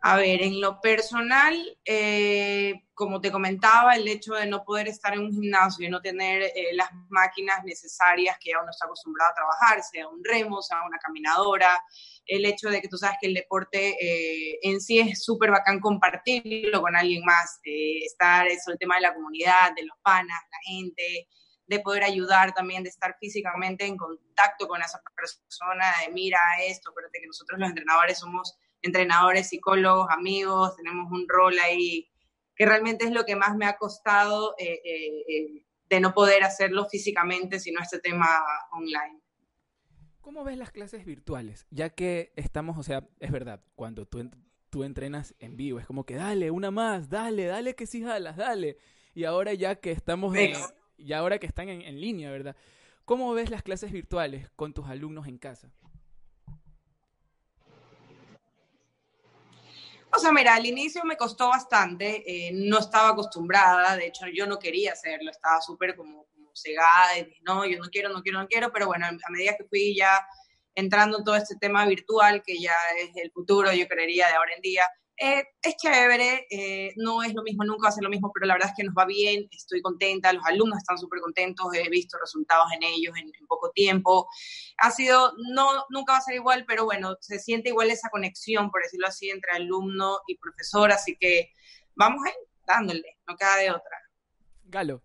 A 0.00 0.16
ver, 0.16 0.40
en 0.40 0.58
lo 0.58 0.80
personal, 0.80 1.54
eh, 1.84 2.86
como 2.94 3.20
te 3.20 3.30
comentaba, 3.30 3.94
el 3.94 4.08
hecho 4.08 4.32
de 4.32 4.46
no 4.46 4.64
poder 4.64 4.88
estar 4.88 5.12
en 5.12 5.20
un 5.20 5.32
gimnasio 5.32 5.86
y 5.86 5.90
no 5.90 6.00
tener 6.00 6.44
eh, 6.44 6.70
las 6.72 6.88
máquinas 7.10 7.62
necesarias 7.62 8.38
que 8.40 8.52
ya 8.52 8.62
uno 8.62 8.70
está 8.70 8.86
acostumbrado 8.86 9.32
a 9.32 9.34
trabajar, 9.34 9.82
sea 9.82 10.08
un 10.08 10.24
remo, 10.24 10.62
sea 10.62 10.78
una 10.82 10.96
caminadora, 10.96 11.78
el 12.24 12.46
hecho 12.46 12.70
de 12.70 12.80
que 12.80 12.88
tú 12.88 12.96
sabes 12.96 13.18
que 13.20 13.28
el 13.28 13.34
deporte 13.34 13.98
eh, 14.00 14.60
en 14.62 14.80
sí 14.80 14.98
es 14.98 15.22
súper 15.22 15.50
bacán 15.50 15.78
compartirlo 15.78 16.80
con 16.80 16.96
alguien 16.96 17.22
más, 17.22 17.60
estar 17.62 18.46
eso, 18.46 18.72
el 18.72 18.78
tema 18.78 18.94
de 18.94 19.02
la 19.02 19.14
comunidad, 19.14 19.74
de 19.76 19.84
los 19.84 19.98
panas, 20.02 20.40
la 20.50 20.72
gente, 20.72 21.28
de 21.70 21.78
poder 21.78 22.02
ayudar 22.02 22.52
también, 22.52 22.82
de 22.82 22.88
estar 22.88 23.16
físicamente 23.20 23.86
en 23.86 23.96
contacto 23.96 24.66
con 24.66 24.82
esa 24.82 25.00
persona, 25.14 25.84
de 26.04 26.12
mira 26.12 26.40
esto, 26.66 26.90
pero 26.92 27.08
que 27.12 27.24
nosotros 27.24 27.60
los 27.60 27.68
entrenadores 27.68 28.18
somos 28.18 28.58
entrenadores, 28.82 29.50
psicólogos, 29.50 30.08
amigos, 30.10 30.74
tenemos 30.74 31.12
un 31.12 31.28
rol 31.28 31.56
ahí 31.60 32.10
que 32.56 32.66
realmente 32.66 33.04
es 33.04 33.12
lo 33.12 33.24
que 33.24 33.36
más 33.36 33.56
me 33.56 33.66
ha 33.66 33.76
costado 33.76 34.56
eh, 34.58 34.80
eh, 34.84 35.24
eh, 35.28 35.64
de 35.88 36.00
no 36.00 36.12
poder 36.12 36.42
hacerlo 36.42 36.88
físicamente, 36.88 37.60
sino 37.60 37.80
este 37.80 38.00
tema 38.00 38.26
online. 38.72 39.22
¿Cómo 40.20 40.42
ves 40.42 40.58
las 40.58 40.72
clases 40.72 41.04
virtuales? 41.04 41.68
Ya 41.70 41.90
que 41.90 42.32
estamos, 42.34 42.78
o 42.78 42.82
sea, 42.82 43.08
es 43.20 43.30
verdad, 43.30 43.62
cuando 43.76 44.06
tú, 44.06 44.28
tú 44.70 44.82
entrenas 44.82 45.36
en 45.38 45.56
vivo, 45.56 45.78
es 45.78 45.86
como 45.86 46.04
que 46.04 46.16
dale, 46.16 46.50
una 46.50 46.72
más, 46.72 47.08
dale, 47.08 47.46
dale 47.46 47.76
que 47.76 47.86
sí 47.86 48.02
jalas, 48.02 48.36
dale. 48.36 48.76
Y 49.14 49.22
ahora 49.22 49.54
ya 49.54 49.76
que 49.76 49.92
estamos 49.92 50.34
en, 50.34 50.52
y 51.00 51.12
ahora 51.12 51.38
que 51.38 51.46
están 51.46 51.68
en, 51.68 51.82
en 51.82 52.00
línea, 52.00 52.30
¿verdad? 52.30 52.56
¿Cómo 53.04 53.32
ves 53.32 53.50
las 53.50 53.62
clases 53.62 53.90
virtuales 53.92 54.50
con 54.56 54.72
tus 54.72 54.86
alumnos 54.86 55.26
en 55.26 55.38
casa? 55.38 55.72
O 60.12 60.18
sea, 60.18 60.32
mira, 60.32 60.54
al 60.54 60.66
inicio 60.66 61.04
me 61.04 61.16
costó 61.16 61.48
bastante, 61.48 62.24
eh, 62.26 62.50
no 62.52 62.78
estaba 62.78 63.10
acostumbrada, 63.10 63.96
de 63.96 64.08
hecho 64.08 64.26
yo 64.26 64.46
no 64.46 64.58
quería 64.58 64.92
hacerlo, 64.92 65.30
estaba 65.30 65.60
súper 65.60 65.94
como, 65.94 66.26
como 66.26 66.50
cegada, 66.54 67.16
y 67.18 67.24
dije, 67.26 67.40
no, 67.42 67.64
yo 67.64 67.78
no 67.78 67.88
quiero, 67.88 68.08
no 68.10 68.22
quiero, 68.22 68.40
no 68.40 68.48
quiero, 68.48 68.72
pero 68.72 68.88
bueno, 68.88 69.06
a 69.06 69.30
medida 69.30 69.56
que 69.56 69.64
fui 69.64 69.94
ya 69.96 70.26
entrando 70.74 71.18
en 71.18 71.24
todo 71.24 71.36
este 71.36 71.56
tema 71.56 71.86
virtual, 71.86 72.42
que 72.44 72.60
ya 72.60 72.74
es 72.98 73.16
el 73.16 73.30
futuro, 73.30 73.72
yo 73.72 73.86
creería, 73.86 74.26
de 74.26 74.34
ahora 74.34 74.52
en 74.56 74.62
día, 74.62 74.84
eh, 75.22 75.44
es 75.62 75.76
chévere, 75.76 76.46
eh, 76.48 76.94
no 76.96 77.22
es 77.22 77.34
lo 77.34 77.42
mismo, 77.42 77.62
nunca 77.62 77.82
va 77.84 77.88
a 77.90 77.92
ser 77.92 78.02
lo 78.02 78.08
mismo, 78.08 78.32
pero 78.32 78.46
la 78.46 78.54
verdad 78.54 78.70
es 78.70 78.74
que 78.74 78.84
nos 78.84 78.94
va 78.94 79.04
bien, 79.04 79.46
estoy 79.50 79.82
contenta, 79.82 80.32
los 80.32 80.46
alumnos 80.46 80.78
están 80.78 80.96
súper 80.96 81.20
contentos, 81.20 81.66
he 81.74 81.90
visto 81.90 82.16
resultados 82.18 82.72
en 82.74 82.82
ellos 82.82 83.12
en, 83.18 83.30
poco 83.46 83.70
tiempo. 83.70 84.28
Ha 84.78 84.90
sido, 84.90 85.32
no, 85.52 85.84
nunca 85.90 86.12
va 86.12 86.18
a 86.18 86.22
ser 86.22 86.36
igual, 86.36 86.64
pero 86.66 86.86
bueno, 86.86 87.16
se 87.20 87.38
siente 87.38 87.68
igual 87.68 87.90
esa 87.90 88.08
conexión, 88.08 88.70
por 88.70 88.82
decirlo 88.82 89.08
así, 89.08 89.28
entre 89.28 89.52
alumno 89.52 90.20
y 90.26 90.38
profesor, 90.38 90.90
así 90.90 91.14
que 91.20 91.50
vamos 91.94 92.20
ahí, 92.26 92.32
dándole, 92.66 93.18
no 93.28 93.36
queda 93.36 93.56
de 93.56 93.70
otra. 93.72 93.98
Galo. 94.64 95.02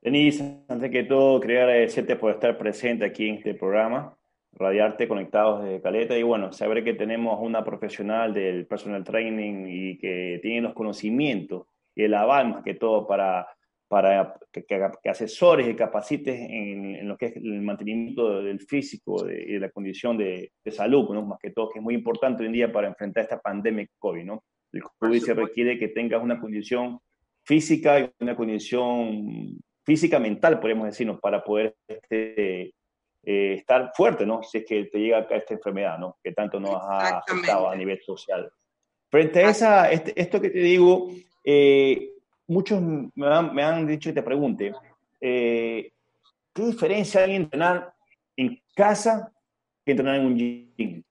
Denise, 0.00 0.64
antes 0.68 0.92
que 0.92 1.02
todo, 1.02 1.40
quería 1.40 1.62
agradecerte 1.62 2.14
por 2.14 2.32
estar 2.32 2.56
presente 2.56 3.04
aquí 3.04 3.28
en 3.28 3.36
este 3.36 3.54
programa 3.54 4.16
radiarte 4.54 5.08
conectados 5.08 5.64
desde 5.64 5.80
Caleta 5.80 6.18
y 6.18 6.22
bueno, 6.22 6.52
saber 6.52 6.84
que 6.84 6.94
tenemos 6.94 7.38
una 7.40 7.64
profesional 7.64 8.34
del 8.34 8.66
personal 8.66 9.02
training 9.02 9.66
y 9.66 9.98
que 9.98 10.38
tiene 10.42 10.60
los 10.60 10.74
conocimientos 10.74 11.66
y 11.94 12.04
el 12.04 12.14
aval 12.14 12.50
más 12.50 12.62
que 12.62 12.74
todo 12.74 13.06
para, 13.06 13.46
para 13.88 14.34
que, 14.50 14.64
asesores 15.10 15.68
y 15.68 15.74
capacites 15.74 16.38
en, 16.38 17.06
lo 17.08 17.16
que 17.16 17.26
es 17.26 17.36
el 17.36 17.60
mantenimiento 17.62 18.42
del 18.42 18.60
físico 18.60 19.28
y 19.28 19.52
de 19.52 19.60
la 19.60 19.70
condición 19.70 20.16
de, 20.16 20.52
salud, 20.70 21.10
¿no? 21.12 21.24
más 21.26 21.38
que 21.38 21.50
todo, 21.50 21.70
que 21.70 21.78
es 21.78 21.82
muy 21.82 21.94
importante 21.94 22.42
hoy 22.42 22.46
en 22.46 22.52
día 22.52 22.72
para 22.72 22.88
enfrentar 22.88 23.24
esta 23.24 23.40
pandemia 23.40 23.86
COVID. 23.98 24.24
¿no? 24.24 24.44
El 24.72 24.82
COVID 24.82 25.20
se 25.20 25.34
requiere 25.34 25.78
que 25.78 25.88
tengas 25.88 26.22
una 26.22 26.40
condición 26.40 26.98
física 27.44 28.00
y 28.00 28.10
una 28.20 28.36
condición 28.36 29.58
física 29.84 30.18
mental, 30.18 30.60
podemos 30.60 30.86
decirnos, 30.86 31.20
para 31.20 31.42
poder 31.42 31.74
este, 31.88 32.72
eh, 33.24 33.54
estar 33.58 33.92
fuerte, 33.94 34.26
¿no? 34.26 34.42
Si 34.42 34.58
es 34.58 34.64
que 34.66 34.84
te 34.86 34.98
llega 34.98 35.20
esta 35.30 35.54
enfermedad, 35.54 35.96
¿no? 35.96 36.18
Que 36.24 36.32
tanto 36.32 36.58
nos 36.58 36.74
ha 36.74 37.18
afectado 37.18 37.70
a 37.70 37.76
nivel 37.76 38.02
social. 38.02 38.52
Frente 39.08 39.44
a 39.44 39.50
esa, 39.50 39.92
este, 39.92 40.20
esto 40.20 40.40
que 40.40 40.50
te 40.50 40.58
digo, 40.58 41.08
eh, 41.44 42.14
muchos 42.48 42.82
me 42.82 43.26
han, 43.26 43.54
me 43.54 43.62
han, 43.62 43.86
dicho 43.86 44.10
y 44.10 44.12
te 44.12 44.22
pregunte, 44.22 44.72
eh, 45.20 45.92
¿qué 46.52 46.62
diferencia 46.62 47.22
hay 47.22 47.36
entrenar 47.36 47.94
en 48.36 48.60
casa 48.74 49.32
que 49.84 49.92
entrenar 49.92 50.16
en 50.16 50.26
un 50.26 50.36
gym? 50.36 51.02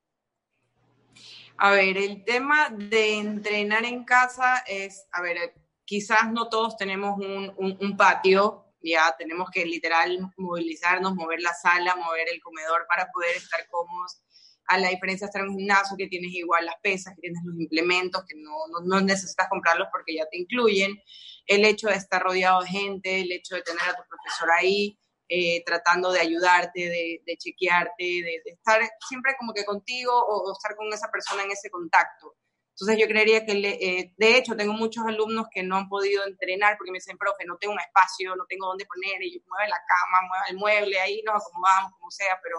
A 1.55 1.71
ver, 1.71 1.95
el 1.95 2.25
tema 2.25 2.69
de 2.71 3.19
entrenar 3.19 3.85
en 3.85 4.03
casa 4.03 4.63
es, 4.67 5.07
a 5.13 5.21
ver, 5.21 5.53
quizás 5.85 6.29
no 6.33 6.49
todos 6.49 6.75
tenemos 6.75 7.17
un, 7.19 7.53
un, 7.55 7.77
un 7.79 7.95
patio 7.95 8.65
ya 8.83 9.13
tenemos 9.17 9.49
que 9.51 9.65
literal 9.65 10.17
movilizarnos, 10.37 11.13
mover 11.15 11.41
la 11.41 11.53
sala, 11.53 11.95
mover 11.95 12.27
el 12.31 12.41
comedor 12.41 12.85
para 12.87 13.09
poder 13.11 13.35
estar 13.35 13.67
cómodos. 13.69 14.21
A 14.67 14.77
la 14.77 14.89
diferencia 14.89 15.25
de 15.25 15.29
estar 15.29 15.41
en 15.41 15.49
un 15.49 15.57
gimnasio 15.57 15.97
que 15.97 16.07
tienes 16.07 16.31
igual 16.33 16.65
las 16.65 16.79
pesas, 16.81 17.13
que 17.15 17.21
tienes 17.21 17.41
los 17.43 17.59
implementos, 17.59 18.23
que 18.25 18.35
no, 18.37 18.53
no, 18.85 19.01
necesitas 19.01 19.49
comprarlos 19.49 19.87
porque 19.91 20.15
ya 20.15 20.25
te 20.29 20.37
incluyen. 20.37 20.97
El 21.45 21.65
hecho 21.65 21.87
de 21.87 21.95
estar 21.95 22.21
rodeado 22.21 22.61
de 22.61 22.67
gente, 22.67 23.21
el 23.21 23.31
hecho 23.31 23.55
de 23.55 23.63
tener 23.63 23.81
a 23.81 23.95
tu 23.95 24.03
profesor 24.07 24.49
ahí, 24.51 24.97
eh, 25.27 25.63
tratando 25.65 26.11
de 26.11 26.19
ayudarte, 26.19 26.79
de, 26.79 27.21
de 27.25 27.37
chequearte, 27.37 28.03
de, 28.03 28.41
estar 28.45 28.81
siempre 29.07 29.33
como 29.39 29.53
que 29.53 29.65
contigo 29.65 30.11
o, 30.13 30.51
estar 30.51 30.75
con 30.75 30.91
esa 30.93 31.09
persona 31.09 31.43
en 31.43 31.51
ese 31.51 31.69
contacto. 31.69 32.35
Entonces 32.71 32.97
yo 32.97 33.07
creería 33.07 33.45
que, 33.45 33.51
eh, 33.51 34.13
de 34.17 34.37
hecho, 34.37 34.55
tengo 34.55 34.73
muchos 34.73 35.05
alumnos 35.05 35.47
que 35.53 35.61
no 35.61 35.77
han 35.77 35.87
podido 35.87 36.25
entrenar 36.25 36.77
porque 36.77 36.91
me 36.91 36.97
dicen, 36.97 37.17
profe, 37.17 37.45
no 37.45 37.57
tengo 37.57 37.73
un 37.73 37.79
espacio, 37.79 38.35
no 38.35 38.45
tengo 38.47 38.67
dónde 38.67 38.85
poner, 38.85 39.21
y 39.21 39.35
yo 39.35 39.39
mueve 39.47 39.69
la 39.69 39.81
cama, 39.85 40.27
mueve 40.27 40.45
el 40.49 40.57
mueble, 40.57 40.99
ahí 40.99 41.21
nos 41.23 41.35
acomodamos, 41.35 41.91
como 41.99 42.09
sea, 42.09 42.39
pero, 42.41 42.57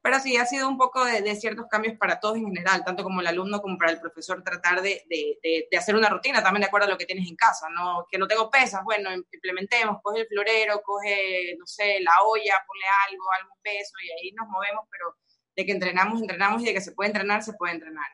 pero 0.00 0.20
sí, 0.20 0.36
ha 0.36 0.46
sido 0.46 0.68
un 0.68 0.78
poco 0.78 1.04
de, 1.04 1.20
de, 1.20 1.36
ciertos 1.36 1.66
cambios 1.68 1.98
para 1.98 2.20
todos 2.20 2.36
en 2.36 2.46
general, 2.46 2.84
tanto 2.84 3.02
como 3.02 3.20
el 3.20 3.26
alumno 3.26 3.60
como 3.60 3.76
para 3.76 3.90
el 3.90 4.00
profesor, 4.00 4.42
tratar 4.42 4.80
de, 4.80 5.02
de, 5.10 5.38
de, 5.70 5.76
hacer 5.76 5.94
una 5.96 6.08
rutina 6.08 6.42
también 6.42 6.62
de 6.62 6.68
acuerdo 6.68 6.86
a 6.86 6.90
lo 6.90 6.96
que 6.96 7.04
tienes 7.04 7.28
en 7.28 7.36
casa, 7.36 7.68
¿no? 7.68 8.06
Que 8.10 8.16
no 8.16 8.26
tengo 8.26 8.50
pesas, 8.50 8.82
bueno, 8.84 9.10
implementemos, 9.12 9.98
coge 10.02 10.20
el 10.20 10.28
florero, 10.28 10.80
coge, 10.82 11.54
no 11.58 11.66
sé, 11.66 12.00
la 12.00 12.12
olla, 12.24 12.64
ponle 12.66 12.86
algo, 13.10 13.24
algún 13.38 13.58
peso, 13.62 13.92
y 14.02 14.10
ahí 14.10 14.32
nos 14.32 14.48
movemos, 14.48 14.86
pero 14.90 15.16
de 15.54 15.66
que 15.66 15.72
entrenamos, 15.72 16.20
entrenamos, 16.20 16.62
y 16.62 16.66
de 16.66 16.74
que 16.74 16.80
se 16.80 16.92
puede 16.92 17.10
entrenar, 17.10 17.42
se 17.42 17.52
puede 17.54 17.74
entrenar. 17.74 18.06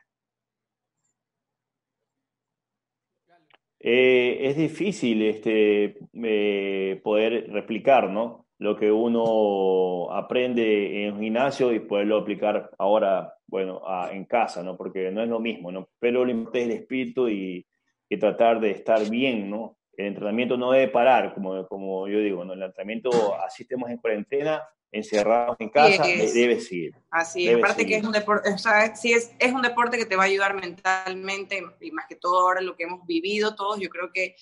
Eh, 3.87 4.49
es 4.49 4.57
difícil 4.57 5.21
este, 5.21 5.99
eh, 6.11 6.99
poder 7.03 7.51
replicar 7.51 8.09
¿no? 8.09 8.47
lo 8.57 8.75
que 8.75 8.91
uno 8.91 10.11
aprende 10.11 11.05
en 11.05 11.13
un 11.13 11.21
gimnasio 11.21 11.71
y 11.71 11.81
poderlo 11.81 12.17
aplicar 12.17 12.71
ahora 12.79 13.35
bueno, 13.45 13.83
en 14.11 14.25
casa, 14.25 14.63
¿no? 14.63 14.75
porque 14.75 15.11
no 15.11 15.21
es 15.21 15.29
lo 15.29 15.39
mismo, 15.39 15.71
¿no? 15.71 15.89
pero 15.99 16.25
lo 16.25 16.31
importante 16.31 16.61
es 16.61 16.65
el 16.65 16.81
espíritu 16.81 17.29
y, 17.29 17.63
y, 18.09 18.17
tratar 18.17 18.59
de 18.59 18.71
estar 18.71 19.07
bien. 19.07 19.51
¿no? 19.51 19.77
El 19.95 20.07
entrenamiento 20.07 20.57
no 20.57 20.71
debe 20.71 20.87
parar, 20.87 21.35
como, 21.35 21.67
como 21.67 22.07
yo 22.07 22.17
digo, 22.17 22.43
¿no? 22.43 22.53
el 22.53 22.63
entrenamiento, 22.63 23.11
así 23.35 23.63
estemos 23.63 23.91
en 23.91 23.97
cuarentena, 23.97 24.63
encerrados 24.95 25.57
en 25.59 25.69
casa, 25.69 26.03
debe 26.03 26.59
seguir. 26.59 26.95
Así, 27.11 27.49
aparte 27.49 27.85
que 27.85 27.97
es 27.97 28.03
un 28.03 28.11
deporte, 28.11 28.49
o 28.49 28.57
sea, 28.57 28.95
sí 28.95 29.13
es, 29.13 29.31
es 29.39 29.51
un 29.51 29.61
deporte 29.61 29.97
que 29.97 30.05
te 30.05 30.15
va 30.15 30.23
a 30.23 30.27
ayudar 30.27 30.53
mentalmente, 30.53 31.61
y 31.81 31.91
más 31.91 32.05
que 32.07 32.15
todo 32.15 32.39
ahora 32.39 32.61
lo 32.61 32.75
que 32.75 32.83
hemos 32.83 33.05
vivido 33.05 33.55
todos, 33.55 33.79
yo 33.79 33.89
creo 33.89 34.11
que 34.13 34.35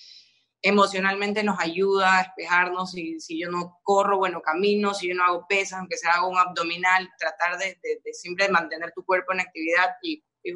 emocionalmente 0.62 1.42
nos 1.42 1.58
ayuda 1.58 2.18
a 2.18 2.22
despejarnos, 2.22 2.96
y 2.96 3.20
si 3.20 3.38
yo 3.38 3.50
no 3.50 3.80
corro, 3.82 4.16
bueno, 4.18 4.40
camino, 4.40 4.94
si 4.94 5.08
yo 5.08 5.14
no 5.14 5.24
hago 5.24 5.46
pesas, 5.48 5.80
aunque 5.80 5.96
sea 5.96 6.12
hago 6.12 6.28
un 6.28 6.38
abdominal, 6.38 7.10
tratar 7.18 7.58
de, 7.58 7.78
de, 7.82 8.14
siempre 8.14 8.48
mantener 8.48 8.92
tu 8.92 9.04
cuerpo 9.04 9.32
en 9.32 9.40
actividad 9.40 9.90
y, 10.02 10.24
y, 10.42 10.52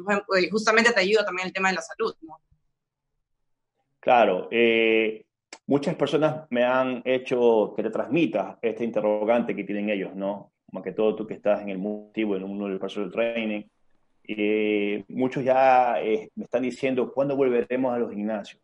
justamente 0.49 0.93
te 0.93 1.01
ayuda 1.01 1.25
también 1.25 1.47
el 1.47 1.53
tema 1.53 1.69
de 1.69 1.75
la 1.75 1.81
salud, 1.81 2.15
¿no? 2.21 2.41
Claro, 3.99 4.47
eh, 4.49 5.25
muchas 5.69 5.95
personas 5.95 6.47
me 6.49 6.63
han 6.63 7.03
hecho 7.05 7.73
que 7.75 7.83
te 7.83 7.91
transmita 7.91 8.57
este 8.59 8.83
interrogante 8.83 9.55
que 9.55 9.63
tienen 9.63 9.91
ellos, 9.91 10.15
¿no? 10.15 10.51
Más 10.71 10.83
que 10.83 10.93
todo 10.93 11.15
tú 11.15 11.27
que 11.27 11.35
estás 11.35 11.61
en 11.61 11.69
el 11.69 11.77
motivo, 11.77 12.35
en 12.35 12.43
uno 12.43 12.67
del 12.67 12.79
personal 12.79 13.11
training. 13.11 13.61
Eh, 14.27 15.05
muchos 15.09 15.43
ya 15.43 16.01
eh, 16.01 16.31
me 16.33 16.45
están 16.45 16.63
diciendo, 16.63 17.13
¿cuándo 17.13 17.35
volveremos 17.35 17.93
a 17.93 17.99
los 17.99 18.11
gimnasios? 18.11 18.63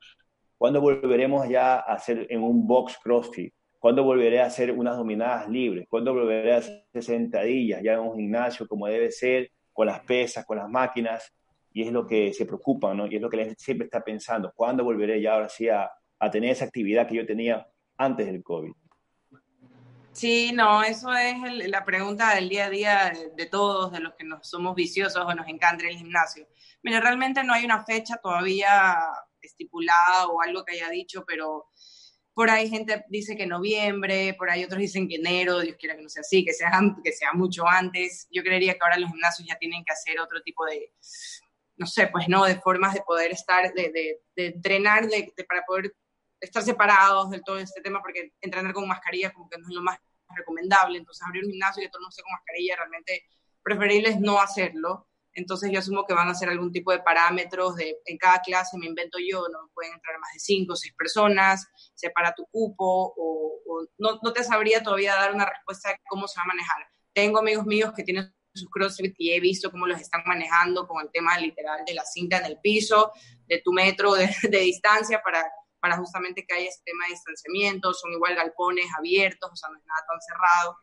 ¿Cuándo 0.57 0.81
volveremos 0.81 1.47
ya 1.47 1.75
a 1.75 1.93
hacer 1.93 2.25
en 2.27 2.41
un 2.41 2.65
box 2.65 2.97
CrossFit? 3.03 3.53
¿Cuándo 3.77 4.03
volveré 4.03 4.41
a 4.41 4.47
hacer 4.47 4.71
unas 4.71 4.97
dominadas 4.97 5.47
libres? 5.47 5.85
¿Cuándo 5.87 6.11
volveré 6.11 6.53
a 6.53 6.57
hacer 6.57 7.03
sentadillas 7.03 7.83
ya 7.83 7.93
en 7.93 7.99
un 7.99 8.15
gimnasio 8.15 8.67
como 8.67 8.87
debe 8.87 9.11
ser, 9.11 9.51
con 9.71 9.85
las 9.85 9.99
pesas, 9.99 10.43
con 10.43 10.57
las 10.57 10.67
máquinas? 10.67 11.31
Y 11.71 11.83
es 11.83 11.91
lo 11.91 12.07
que 12.07 12.33
se 12.33 12.47
preocupa, 12.47 12.95
¿no? 12.95 13.05
Y 13.05 13.17
es 13.17 13.21
lo 13.21 13.29
que 13.29 13.37
la 13.37 13.43
gente 13.43 13.59
siempre 13.59 13.85
está 13.85 14.03
pensando. 14.03 14.51
¿Cuándo 14.55 14.83
volveré 14.83 15.21
ya 15.21 15.35
ahora 15.35 15.49
sí 15.49 15.69
a, 15.69 15.91
a 16.19 16.31
tener 16.31 16.51
esa 16.51 16.65
actividad 16.65 17.07
que 17.07 17.15
yo 17.15 17.25
tenía 17.25 17.67
antes 17.97 18.25
del 18.27 18.43
COVID. 18.43 18.71
Sí, 20.11 20.51
no, 20.53 20.81
eso 20.81 21.13
es 21.13 21.35
el, 21.43 21.69
la 21.69 21.83
pregunta 21.83 22.35
del 22.35 22.47
día 22.47 22.67
a 22.67 22.69
día 22.69 23.11
de, 23.13 23.31
de, 23.35 23.45
todos, 23.47 23.91
de 23.91 23.99
los 23.99 24.13
que 24.15 24.23
nos 24.23 24.47
somos 24.47 24.73
viciosos 24.73 25.25
o 25.25 25.35
nos 25.35 25.47
encanta 25.47 25.85
el 25.87 25.97
gimnasio. 25.97 26.47
Mira, 26.83 27.01
realmente 27.01 27.43
no 27.43 27.53
hay 27.53 27.65
una 27.65 27.83
fecha 27.83 28.15
todavía 28.17 28.97
estipulada 29.41 30.27
o 30.27 30.41
algo 30.41 30.63
que 30.63 30.75
haya 30.75 30.89
dicho, 30.89 31.25
pero 31.27 31.67
por 32.33 32.49
ahí 32.49 32.69
gente 32.69 33.05
dice 33.09 33.35
que 33.37 33.45
noviembre, 33.45 34.33
por 34.37 34.49
ahí 34.49 34.63
otros 34.63 34.79
dicen 34.79 35.07
que 35.07 35.15
enero, 35.15 35.61
Dios 35.61 35.77
quiera 35.79 35.95
que 35.95 36.03
no 36.03 36.09
sea 36.09 36.21
así, 36.21 36.43
que 36.43 36.53
sea, 36.53 36.69
que 37.03 37.11
sea 37.13 37.33
mucho 37.33 37.67
antes. 37.67 38.27
Yo 38.29 38.43
creería 38.43 38.73
que 38.73 38.79
ahora 38.81 38.97
los 38.97 39.09
gimnasios 39.09 39.47
ya 39.47 39.57
tienen 39.57 39.83
que 39.85 39.93
hacer 39.93 40.19
otro 40.19 40.41
tipo 40.41 40.65
de, 40.65 40.93
no 41.77 41.87
sé, 41.87 42.07
pues 42.07 42.27
no, 42.27 42.45
de 42.45 42.59
formas 42.59 42.93
de 42.93 43.01
poder 43.01 43.31
estar, 43.31 43.73
de, 43.73 43.89
de, 43.89 44.21
de 44.35 44.47
entrenar, 44.47 45.07
de, 45.07 45.33
para 45.47 45.63
poder 45.65 45.95
estar 46.45 46.63
separados 46.63 47.29
del 47.29 47.43
todo 47.43 47.57
este 47.57 47.81
tema, 47.81 48.01
porque 48.01 48.33
entrenar 48.41 48.73
con 48.73 48.87
mascarilla 48.87 49.33
como 49.33 49.49
que 49.49 49.57
no 49.57 49.67
es 49.67 49.73
lo 49.73 49.81
más 49.81 49.99
recomendable, 50.35 50.97
entonces 50.97 51.25
abrir 51.25 51.43
un 51.45 51.51
gimnasio 51.51 51.81
y 51.81 51.85
que 51.85 51.89
todo 51.89 51.99
el 51.99 52.03
mundo 52.03 52.09
esté 52.09 52.23
con 52.23 52.33
mascarilla, 52.33 52.75
realmente 52.77 53.23
preferible 53.63 54.09
es 54.09 54.19
no 54.19 54.39
hacerlo. 54.39 55.07
Entonces 55.33 55.69
yo 55.69 55.79
asumo 55.79 56.05
que 56.05 56.13
van 56.13 56.29
a 56.29 56.31
hacer 56.31 56.47
algún 56.47 56.71
tipo 56.71 56.91
de 56.91 56.99
parámetros 56.99 57.75
de 57.75 57.97
en 58.05 58.17
cada 58.17 58.39
clase, 58.39 58.77
me 58.77 58.85
invento 58.85 59.17
yo, 59.19 59.45
no 59.51 59.69
pueden 59.73 59.93
entrar 59.93 60.17
más 60.17 60.31
de 60.33 60.39
cinco 60.39 60.73
o 60.73 60.75
seis 60.77 60.93
personas, 60.97 61.67
separa 61.93 62.33
tu 62.33 62.45
cupo, 62.45 63.13
o, 63.17 63.85
no, 63.97 64.19
no, 64.23 64.31
te 64.31 64.43
sabría 64.43 64.81
todavía 64.81 65.15
dar 65.15 65.33
una 65.33 65.45
respuesta 65.45 65.89
de 65.89 65.97
cómo 66.07 66.27
se 66.27 66.39
va 66.39 66.43
a 66.43 66.47
manejar. 66.47 66.87
Tengo 67.13 67.39
amigos 67.39 67.65
míos 67.65 67.91
que 67.93 68.03
tienen 68.03 68.33
sus 68.53 68.69
CrossFit 68.69 69.13
y 69.17 69.33
he 69.33 69.41
visto 69.41 69.69
cómo 69.69 69.85
los 69.85 69.99
están 69.99 70.23
manejando 70.25 70.87
con 70.87 71.03
el 71.03 71.11
tema 71.11 71.37
literal 71.37 71.83
de 71.85 71.93
la 71.93 72.05
cinta 72.05 72.37
en 72.37 72.45
el 72.45 72.59
piso, 72.61 73.11
de 73.45 73.61
tu 73.61 73.73
metro 73.73 74.13
de, 74.13 74.33
de 74.43 74.59
distancia 74.59 75.21
para, 75.21 75.43
para 75.85 75.97
justamente 75.97 76.43
que 76.47 76.55
haya 76.55 76.67
ese 76.67 76.81
tema 76.83 77.05
de 77.05 77.11
distanciamiento, 77.11 77.93
son 77.93 78.11
igual 78.11 78.33
galpones 78.33 78.87
abiertos, 78.97 79.51
o 79.53 79.55
sea, 79.55 79.69
no 79.69 79.77
es 79.77 79.85
nada 79.85 80.03
tan 80.07 80.19
cerrado. 80.19 80.77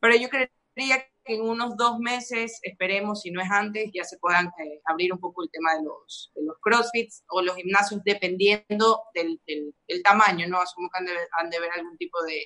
Pero 0.00 0.16
yo 0.16 0.28
creería 0.28 1.06
que 1.24 1.36
en 1.36 1.42
unos 1.42 1.76
dos 1.76 2.00
meses, 2.00 2.58
esperemos, 2.62 3.20
si 3.20 3.30
no 3.30 3.40
es 3.40 3.48
antes, 3.48 3.92
ya 3.94 4.02
se 4.02 4.18
puedan 4.18 4.46
eh, 4.46 4.80
abrir 4.86 5.12
un 5.12 5.20
poco 5.20 5.44
el 5.44 5.50
tema 5.52 5.76
de 5.76 5.84
los, 5.84 6.32
de 6.34 6.42
los 6.42 6.56
crossfits 6.60 7.22
o 7.28 7.40
los 7.40 7.54
gimnasios 7.54 8.02
dependiendo 8.02 9.02
del, 9.14 9.40
del, 9.46 10.02
tamaño, 10.02 10.48
¿no? 10.48 10.60
Asumo 10.60 10.90
que 10.92 10.98
han 10.98 11.04
de, 11.06 11.12
han 11.38 11.48
de 11.48 11.60
ver 11.60 11.70
algún 11.70 11.96
tipo 11.96 12.20
de, 12.24 12.42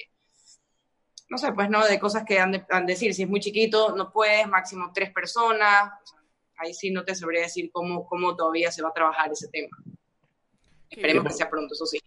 no 1.31 1.39
sé, 1.39 1.51
pues 1.55 1.71
no, 1.71 1.83
de 1.83 1.99
cosas 1.99 2.25
que 2.27 2.39
han 2.39 2.53
de, 2.53 2.67
han 2.69 2.85
de 2.85 2.93
decir, 2.93 3.15
si 3.15 3.23
es 3.23 3.29
muy 3.31 3.41
chiquito, 3.41 3.97
no 3.97 4.13
puedes, 4.13 4.47
máximo 4.47 4.91
tres 4.93 5.15
personas, 5.15 5.91
ahí 6.59 6.75
sí 6.75 6.91
no 6.91 7.07
te 7.07 7.15
sabría 7.15 7.41
decir 7.41 7.71
cómo, 7.73 8.07
cómo 8.07 8.37
todavía 8.37 8.71
se 8.71 8.83
va 8.83 8.91
a 8.91 8.93
trabajar 8.93 9.33
ese 9.33 9.49
tema. 9.49 9.79
Esperemos 10.91 11.25
que 11.25 11.33
sea 11.33 11.51
pronto, 11.51 11.75
eso 11.75 11.87
sí. 11.87 11.99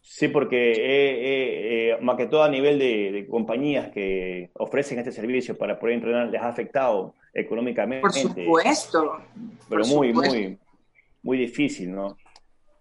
Sí, 0.00 0.28
porque 0.28 0.72
eh, 0.72 1.90
eh, 1.90 1.98
más 2.00 2.16
que 2.16 2.26
todo 2.26 2.42
a 2.42 2.48
nivel 2.48 2.78
de, 2.78 3.26
compañías 3.30 3.88
que 3.90 4.50
ofrecen 4.54 4.98
este 4.98 5.12
servicio 5.12 5.56
para 5.56 5.78
poder 5.78 5.96
entrenar, 5.96 6.28
les 6.28 6.40
ha 6.40 6.48
afectado 6.48 7.14
económicamente. 7.34 8.02
Por 8.02 8.12
supuesto. 8.12 9.22
Pero 9.68 9.84
muy, 9.86 10.12
muy, 10.12 10.58
muy 11.22 11.38
difícil, 11.38 11.94
¿no? 11.94 12.16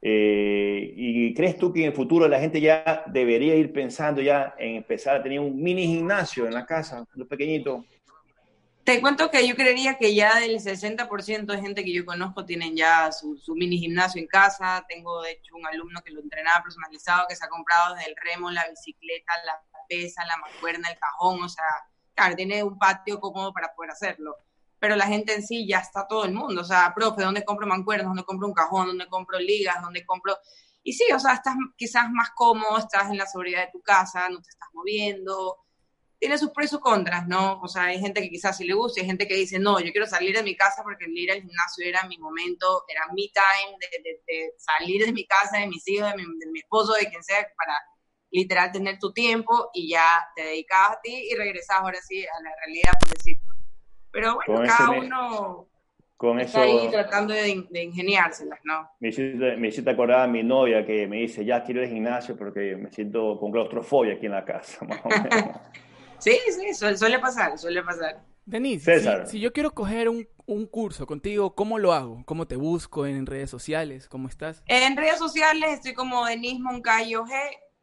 Eh, 0.01 0.93
¿Y 0.95 1.33
crees 1.33 1.57
tú 1.57 1.73
que 1.73 1.81
en 1.81 1.87
el 1.87 1.93
futuro 1.93 2.27
la 2.27 2.39
gente 2.39 2.61
ya 2.61 3.03
debería 3.07 3.55
ir 3.55 3.73
pensando 3.73 4.21
ya 4.21 4.55
en 4.57 4.75
empezar 4.75 5.17
a 5.17 5.23
tener 5.23 5.39
un 5.39 5.61
mini 5.61 5.85
gimnasio 5.85 6.45
en 6.45 6.53
la 6.53 6.65
casa, 6.65 7.05
un 7.15 7.27
pequeñito? 7.27 7.83
Te 8.87 9.01
cuento 9.01 9.29
que 9.29 9.45
yo 9.45 9.53
creería 9.53 9.97
que 9.97 10.15
ya 10.15 10.39
del 10.39 10.61
60% 10.61 11.45
de 11.45 11.59
gente 11.59 11.83
que 11.83 11.93
yo 11.93 12.05
conozco 12.05 12.45
tienen 12.45 12.73
ya 12.73 13.11
su, 13.11 13.37
mini 13.53 13.79
gimnasio 13.79 14.21
en 14.21 14.29
casa. 14.29 14.85
Tengo, 14.87 15.23
de 15.23 15.31
hecho, 15.31 15.57
un 15.57 15.67
alumno 15.67 16.01
que 16.01 16.11
lo 16.11 16.21
entrenaba 16.21 16.63
personalizado, 16.63 17.25
que 17.27 17.35
se 17.35 17.43
ha 17.43 17.49
comprado 17.49 17.95
desde 17.95 18.11
el 18.11 18.15
remo, 18.15 18.49
la 18.49 18.65
bicicleta, 18.69 19.33
la 19.45 19.61
pesa, 19.89 20.25
la 20.25 20.37
mancuerna, 20.37 20.87
el 20.89 20.97
cajón. 20.97 21.43
O 21.43 21.49
sea, 21.49 21.65
claro, 22.15 22.37
tiene 22.37 22.63
un 22.63 22.79
patio 22.79 23.19
cómodo 23.19 23.51
para 23.51 23.75
poder 23.75 23.91
hacerlo. 23.91 24.37
Pero 24.79 24.95
la 24.95 25.07
gente 25.07 25.35
en 25.35 25.45
sí 25.45 25.67
ya 25.67 25.79
está 25.79 26.07
todo 26.07 26.23
el 26.23 26.31
mundo. 26.31 26.61
O 26.61 26.63
sea, 26.63 26.93
profe, 26.95 27.23
¿dónde 27.23 27.43
compro 27.43 27.67
mancuernas? 27.67 28.07
¿Dónde 28.07 28.23
compro 28.23 28.47
un 28.47 28.53
cajón? 28.53 28.87
¿Dónde 28.87 29.07
compro 29.09 29.37
ligas? 29.37 29.81
¿Dónde 29.81 30.05
compro...? 30.05 30.37
Y 30.81 30.93
sí, 30.93 31.03
o 31.13 31.19
sea, 31.19 31.33
estás 31.33 31.55
quizás 31.75 32.09
más 32.09 32.29
cómodo, 32.33 32.77
estás 32.77 33.11
en 33.11 33.17
la 33.17 33.25
seguridad 33.25 33.65
de 33.65 33.71
tu 33.73 33.81
casa, 33.81 34.29
no 34.29 34.41
te 34.41 34.47
estás 34.47 34.69
moviendo 34.71 35.66
tiene 36.19 36.37
sus 36.37 36.51
pros 36.51 36.65
y 36.65 36.69
sus 36.69 36.79
contras, 36.79 37.27
¿no? 37.27 37.59
O 37.61 37.67
sea, 37.67 37.83
hay 37.83 37.99
gente 37.99 38.21
que 38.21 38.29
quizás 38.29 38.57
sí 38.57 38.65
le 38.65 38.73
gusta, 38.73 39.01
hay 39.01 39.07
gente 39.07 39.27
que 39.27 39.35
dice, 39.35 39.59
no, 39.59 39.79
yo 39.79 39.91
quiero 39.91 40.07
salir 40.07 40.35
de 40.35 40.43
mi 40.43 40.55
casa 40.55 40.81
porque 40.83 41.05
el 41.05 41.17
ir 41.17 41.31
al 41.31 41.41
gimnasio 41.41 41.85
era 41.85 42.07
mi 42.07 42.17
momento, 42.17 42.83
era 42.87 43.01
mi 43.13 43.31
time 43.31 43.77
de, 44.25 44.53
salir 44.57 45.05
de 45.05 45.13
mi 45.13 45.25
casa, 45.25 45.59
de 45.59 45.67
mis 45.67 45.87
hijos, 45.87 46.11
de 46.13 46.47
mi, 46.51 46.59
esposo, 46.59 46.93
de 46.93 47.07
quien 47.07 47.23
sea, 47.23 47.47
para 47.55 47.73
literal 48.31 48.71
tener 48.71 48.97
tu 48.97 49.13
tiempo 49.13 49.69
y 49.73 49.91
ya 49.91 50.27
te 50.35 50.43
dedicabas 50.43 50.97
a 50.97 51.01
ti 51.01 51.29
y 51.31 51.35
regresabas 51.35 51.83
ahora 51.83 51.99
sí 52.01 52.25
a 52.25 52.41
la 52.41 52.49
realidad, 52.65 52.91
por 52.99 53.09
decirlo. 53.09 53.53
Pero 54.11 54.35
bueno, 54.35 54.63
cada 54.67 54.89
uno 54.91 55.67
con 56.17 56.39
está 56.39 56.63
ahí 56.63 56.89
tratando 56.89 57.31
de, 57.31 57.67
de 57.69 57.83
ingeniárselas, 57.83 58.59
¿no? 58.63 58.89
Me 58.99 59.09
hiciste, 59.09 59.55
me 59.55 59.67
hiciste 59.67 59.91
acordar 59.91 60.21
a 60.21 60.27
mi 60.27 60.41
novia 60.41 60.83
que 60.83 61.05
me 61.05 61.17
dice, 61.17 61.45
ya 61.45 61.63
quiero 61.63 61.81
ir 61.81 61.87
al 61.87 61.93
gimnasio 61.93 62.35
porque 62.35 62.75
me 62.75 62.89
siento 62.89 63.37
con 63.39 63.51
claustrofobia 63.51 64.15
aquí 64.15 64.25
en 64.25 64.31
la 64.31 64.43
casa, 64.43 64.83
más 64.87 64.99
o 65.03 65.09
menos. 65.09 65.59
Sí, 66.19 66.37
sí, 66.51 66.73
suele 66.73 67.19
pasar, 67.19 67.57
suele 67.57 67.83
pasar. 67.83 68.23
Denise, 68.47 69.25
si, 69.27 69.41
yo 69.41 69.51
quiero 69.51 69.73
coger 69.73 70.07
un, 70.07 70.25
curso 70.71 71.05
contigo, 71.05 71.53
¿cómo 71.53 71.77
lo 71.79 71.91
hago? 71.91 72.23
¿Cómo 72.25 72.47
te 72.47 72.55
busco 72.55 73.05
en 73.05 73.25
redes 73.25 73.49
sociales? 73.49 74.07
¿Cómo 74.07 74.29
estás? 74.29 74.63
En 74.67 74.95
redes 74.95 75.17
sociales 75.19 75.73
estoy 75.73 75.93
como 75.93 76.25
Denise 76.25 76.61
Moncayo 76.61 77.25
G. 77.25 77.33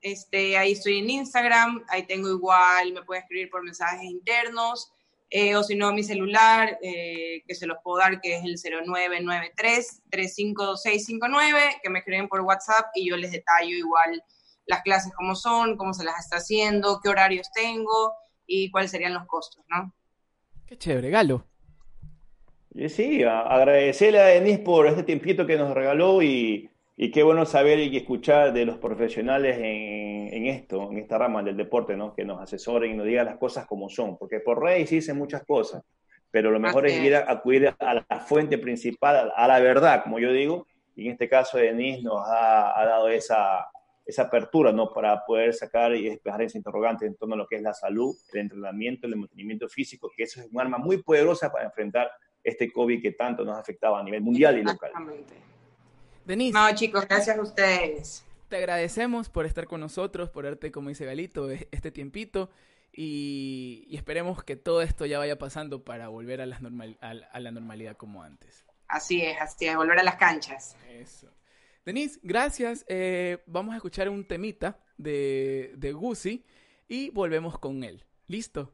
Este, 0.00 0.56
ahí 0.56 0.72
estoy 0.72 1.00
en 1.00 1.10
Instagram, 1.10 1.84
ahí 1.88 2.06
tengo 2.06 2.30
igual, 2.30 2.94
me 2.94 3.02
puede 3.02 3.20
escribir 3.20 3.50
por 3.50 3.62
mensajes 3.62 4.02
internos, 4.04 4.90
eh, 5.28 5.54
o 5.56 5.62
si 5.62 5.76
no, 5.76 5.92
mi 5.92 6.02
celular, 6.02 6.78
eh, 6.82 7.42
que 7.46 7.54
se 7.54 7.66
los 7.66 7.76
puedo 7.84 7.98
dar, 7.98 8.22
que 8.22 8.36
es 8.36 8.44
el 8.44 8.56
0993-352659, 10.10 11.80
que 11.82 11.90
me 11.90 11.98
escriben 11.98 12.28
por 12.28 12.40
WhatsApp 12.40 12.86
y 12.94 13.10
yo 13.10 13.18
les 13.18 13.32
detallo 13.32 13.76
igual 13.76 14.24
las 14.66 14.80
clases 14.80 15.12
cómo 15.14 15.34
son, 15.34 15.76
cómo 15.76 15.92
se 15.92 16.04
las 16.04 16.18
está 16.20 16.36
haciendo, 16.36 17.00
qué 17.02 17.10
horarios 17.10 17.50
tengo 17.52 18.14
y 18.46 18.70
cuáles 18.70 18.90
serían 18.90 19.14
los 19.14 19.26
costos, 19.26 19.64
¿no? 19.68 19.92
Qué 20.66 20.76
chévere, 20.76 21.10
Galo. 21.10 21.44
Sí, 22.88 23.22
agradecerle 23.22 24.20
a 24.20 24.26
Denise 24.26 24.58
por 24.58 24.86
este 24.86 25.04
tiempito 25.04 25.46
que 25.46 25.56
nos 25.56 25.74
regaló 25.74 26.22
y, 26.22 26.70
qué 27.12 27.22
bueno 27.22 27.46
saber 27.46 27.78
y 27.78 27.96
escuchar 27.96 28.52
de 28.52 28.64
los 28.64 28.78
profesionales 28.78 29.58
en, 29.60 30.46
esto, 30.46 30.90
en 30.90 30.98
esta 30.98 31.18
rama 31.18 31.42
del 31.42 31.56
deporte, 31.56 31.96
¿no? 31.96 32.14
Que 32.14 32.24
nos 32.24 32.40
asesoren 32.40 32.92
y 32.92 32.94
nos 32.94 33.06
digan 33.06 33.26
las 33.26 33.36
cosas 33.36 33.66
como 33.66 33.88
son, 33.88 34.18
porque 34.18 34.40
por 34.40 34.60
redes 34.60 34.88
sí 34.88 34.96
dicen 34.96 35.16
muchas 35.16 35.44
cosas, 35.44 35.84
pero 36.32 36.50
lo 36.50 36.58
mejor 36.58 36.86
es 36.88 37.00
ir 37.00 37.14
a 37.14 37.30
acudir 37.30 37.72
a 37.78 37.94
la 37.94 38.20
fuente 38.20 38.58
principal, 38.58 39.32
a 39.36 39.46
la 39.46 39.60
verdad, 39.60 40.02
como 40.02 40.18
yo 40.18 40.32
digo, 40.32 40.66
y 40.96 41.06
en 41.06 41.12
este 41.12 41.28
caso 41.28 41.58
Denise 41.58 42.02
nos 42.02 42.26
ha 42.26 42.84
dado 42.84 43.08
esa, 43.08 43.68
esa 44.04 44.22
apertura, 44.22 44.72
¿no? 44.72 44.92
Para 44.92 45.24
poder 45.24 45.54
sacar 45.54 45.94
y 45.94 46.08
despejar 46.08 46.42
ese 46.42 46.58
interrogante 46.58 47.06
en 47.06 47.14
torno 47.14 47.34
a 47.34 47.38
lo 47.38 47.46
que 47.46 47.56
es 47.56 47.62
la 47.62 47.72
salud, 47.72 48.14
el 48.32 48.40
entrenamiento, 48.40 49.06
el 49.06 49.16
mantenimiento 49.16 49.68
físico, 49.68 50.10
que 50.14 50.24
eso 50.24 50.40
es 50.40 50.48
un 50.50 50.60
arma 50.60 50.78
muy 50.78 51.02
poderosa 51.02 51.50
para 51.50 51.64
enfrentar 51.64 52.10
este 52.42 52.70
COVID 52.70 53.00
que 53.00 53.12
tanto 53.12 53.44
nos 53.44 53.56
ha 53.56 53.60
afectado 53.60 53.96
a 53.96 54.02
nivel 54.02 54.20
mundial 54.20 54.58
y 54.58 54.62
local. 54.62 54.92
Denise. 56.24 56.58
No, 56.58 56.74
chicos, 56.74 57.06
gracias 57.08 57.38
a 57.38 57.42
ustedes. 57.42 58.24
Te 58.48 58.56
agradecemos 58.56 59.30
por 59.30 59.46
estar 59.46 59.66
con 59.66 59.80
nosotros, 59.80 60.28
por 60.28 60.44
darte, 60.44 60.70
como 60.70 60.90
dice 60.90 61.06
Galito, 61.06 61.50
este 61.50 61.90
tiempito. 61.90 62.50
Y, 62.92 63.88
esperemos 63.90 64.44
que 64.44 64.54
todo 64.54 64.80
esto 64.82 65.04
ya 65.06 65.18
vaya 65.18 65.36
pasando 65.36 65.82
para 65.82 66.08
volver 66.08 66.40
a, 66.40 66.46
las 66.46 66.62
normal, 66.62 66.96
a 67.00 67.40
la 67.40 67.50
normalidad 67.50 67.96
como 67.96 68.22
antes. 68.22 68.64
Así 68.86 69.22
es, 69.22 69.40
así 69.40 69.66
es, 69.66 69.76
volver 69.76 69.98
a 69.98 70.04
las 70.04 70.16
canchas. 70.16 70.76
Eso. 70.88 71.28
Denise, 71.84 72.18
gracias. 72.22 72.84
Eh, 72.88 73.42
vamos 73.46 73.74
a 73.74 73.76
escuchar 73.76 74.08
un 74.08 74.24
temita 74.24 74.78
de, 74.96 75.74
de 75.76 75.92
Guzzi 75.92 76.44
y 76.88 77.10
volvemos 77.10 77.58
con 77.58 77.84
él. 77.84 78.04
¿Listo? 78.26 78.72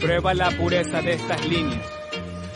Prueba 0.00 0.34
la 0.34 0.50
pureza 0.52 1.02
de 1.02 1.12
estas 1.14 1.46
líneas 1.48 1.97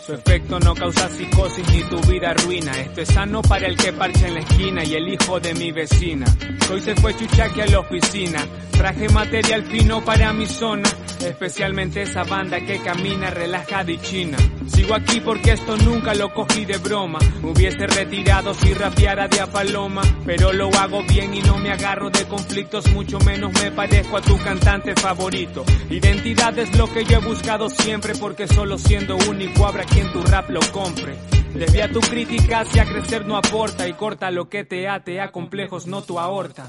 su 0.05 0.15
efecto 0.15 0.59
no 0.59 0.75
causa 0.75 1.09
psicosis 1.09 1.69
ni 1.71 1.83
tu 1.85 2.01
vida 2.11 2.35
ruina. 2.35 2.73
Esto 2.81 3.03
es 3.03 3.09
sano 3.09 3.41
para 3.41 3.67
el 3.67 3.77
que 3.77 3.93
parcha 3.93 4.27
en 4.27 4.35
la 4.35 4.41
esquina 4.41 4.85
y 4.85 4.95
el 4.95 5.09
hijo 5.09 5.39
de 5.39 5.55
mi 5.55 5.71
vecina. 5.71 6.27
Hoy 6.71 6.81
se 6.81 6.95
fue 6.97 7.17
chuchaque 7.17 7.63
a 7.63 7.67
la 7.67 7.81
oficina. 7.81 8.45
Traje 8.73 9.09
material 9.11 9.65
fino 9.65 10.05
para 10.05 10.33
mi 10.33 10.47
zona. 10.47 10.89
Especialmente 11.25 12.03
esa 12.03 12.25
banda 12.25 12.61
que 12.61 12.81
camina 12.81 13.31
relajada 13.31 13.93
y 13.93 13.99
china. 13.99 14.39
Sigo 14.75 14.95
aquí 14.95 15.21
porque 15.21 15.53
esto 15.53 15.77
nunca 15.77 16.15
lo 16.15 16.33
cogí 16.33 16.65
de 16.65 16.79
broma. 16.79 17.19
Me 17.43 17.51
hubiese 17.51 17.87
retirado 17.87 18.55
si 18.55 18.73
rapeara 18.73 19.29
de 19.29 19.41
a 19.41 19.47
paloma. 19.47 20.03
Pero 20.25 20.53
lo 20.53 20.69
hago 20.75 21.03
bien 21.05 21.35
y 21.35 21.43
no 21.43 21.59
me 21.59 21.71
agarro 21.71 22.11
de 22.11 22.27
conflictos. 22.27 22.91
Mucho 22.93 23.19
menos 23.21 23.53
me 23.63 23.71
parezco 23.71 24.17
a 24.17 24.23
tu 24.23 24.37
cantante 24.39 24.95
favorito. 24.95 25.65
Identidad 25.91 26.59
es 26.59 26.77
lo 26.77 26.93
que 26.93 27.05
yo 27.05 27.19
he 27.19 27.21
buscado 27.21 27.69
siempre 27.69 28.15
porque 28.15 28.49
solo 28.49 28.79
siendo 28.79 29.17
único 29.29 29.67
habrá 29.67 29.85
quien 29.85 30.11
tu 30.13 30.23
rap 30.23 30.49
lo 30.51 30.61
compre. 30.73 31.17
Desvía 31.55 31.91
tu 31.91 32.01
crítica 32.01 32.61
hacia 32.61 32.87
crecer 32.87 33.27
no 33.27 33.37
aporta 33.37 33.87
y 33.87 33.93
corta 33.93 34.31
lo 34.31 34.49
que 34.49 34.65
te 34.65 34.89
ate 34.89 35.21
a 35.21 35.31
complejos 35.31 35.87
no 35.87 36.03
tu 36.03 36.19
aorta. 36.19 36.67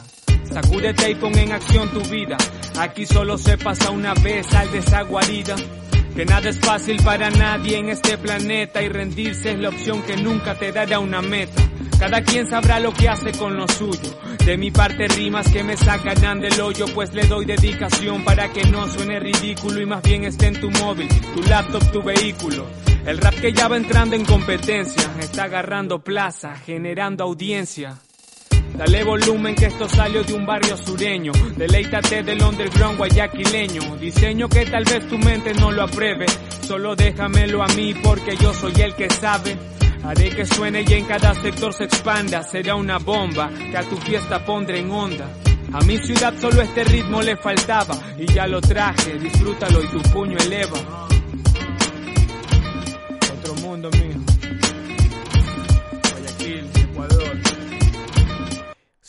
Sacúdete 0.52 1.10
y 1.10 1.16
pon 1.16 1.38
en 1.38 1.54
acción 1.54 1.89
tu 1.89 2.02
vida. 2.02 2.38
Aquí 2.78 3.06
solo 3.06 3.38
se 3.38 3.58
pasa 3.58 3.92
una 3.92 4.13
vez 4.13 4.54
al 4.54 4.72
desaguarida. 4.72 5.56
Que 6.15 6.26
nada 6.26 6.49
es 6.49 6.60
fácil 6.60 7.02
para 7.04 7.32
nadie 7.32 7.78
en 7.78 7.89
este 7.89 8.19
planeta 8.19 8.82
y 8.84 8.89
rendirse 8.89 9.52
es 9.52 9.60
la 9.60 9.69
opción 9.69 10.04
que 10.04 10.15
nunca 10.15 10.54
te 10.54 10.71
dará 10.71 10.99
una 10.99 11.21
meta. 11.21 11.62
Cada 11.99 12.21
quien 12.21 12.47
sabrá 12.47 12.80
lo 12.80 12.93
que 12.93 13.10
hace 13.10 13.32
con 13.32 13.56
lo 13.58 13.67
suyo. 13.67 14.19
De 14.45 14.58
mi 14.58 14.69
parte 14.69 15.08
rimas 15.08 15.49
que 15.49 15.63
me 15.63 15.76
sacan 15.76 16.39
del 16.39 16.60
hoyo, 16.62 16.86
pues 16.93 17.13
le 17.13 17.26
doy 17.26 17.45
dedicación 17.45 18.23
para 18.23 18.52
que 18.52 18.63
no 18.65 18.88
suene 18.89 19.19
ridículo 19.19 19.82
y 19.82 19.86
más 19.86 20.04
bien 20.04 20.26
esté 20.26 20.47
en 20.47 20.60
tu 20.60 20.69
móvil, 20.69 21.08
tu 21.34 21.41
laptop, 21.43 21.91
tu 21.91 22.04
vehículo. 22.04 22.67
El 23.06 23.17
rap 23.17 23.34
que 23.36 23.52
ya 23.52 23.67
va 23.67 23.78
entrando 23.78 24.15
en 24.15 24.26
competencia, 24.26 25.10
está 25.19 25.45
agarrando 25.45 26.04
plaza, 26.04 26.56
generando 26.58 27.23
audiencia. 27.23 27.97
Dale 28.78 29.04
volumen 29.04 29.54
que 29.54 29.68
esto 29.68 29.88
salió 29.88 30.24
de 30.24 30.34
un 30.34 30.46
barrio 30.46 30.76
sureño. 30.76 31.32
Deleítate 31.56 32.24
del 32.24 32.42
underground 32.44 32.98
guayaquileño. 32.98 33.98
Diseño 33.98 34.50
que 34.50 34.66
tal 34.66 34.84
vez 34.84 35.08
tu 35.08 35.18
mente 35.20 35.54
no 35.54 35.72
lo 35.72 35.84
apruebe. 35.84 36.26
Solo 36.68 36.96
déjamelo 36.96 37.62
a 37.62 37.68
mí 37.68 37.94
porque 37.94 38.36
yo 38.36 38.52
soy 38.54 38.74
el 38.82 38.96
que 38.96 39.10
sabe. 39.10 39.56
Haré 40.04 40.32
que 40.32 40.46
suene 40.46 40.84
y 40.88 40.94
en 40.94 41.06
cada 41.06 41.36
sector 41.36 41.74
se 41.74 41.84
expanda. 41.84 42.44
Será 42.44 42.76
una 42.76 42.98
bomba 42.98 43.50
que 43.50 43.78
a 43.78 43.84
tu 43.84 43.96
fiesta 43.98 44.44
pondré 44.44 44.80
en 44.80 44.90
onda. 44.90 45.30
A 45.72 45.80
mi 45.82 45.98
ciudad 46.00 46.34
solo 46.40 46.62
este 46.62 46.84
ritmo 46.84 47.22
le 47.22 47.38
faltaba 47.38 47.96
y 48.18 48.26
ya 48.26 48.48
lo 48.48 48.60
traje. 48.60 49.20
Disfrútalo 49.20 49.84
y 49.84 49.88
tu 49.88 50.02
puño 50.12 50.38
eleva. 50.38 51.08
Otro 53.38 53.56
mundo 53.56 53.90
mío. 53.92 54.33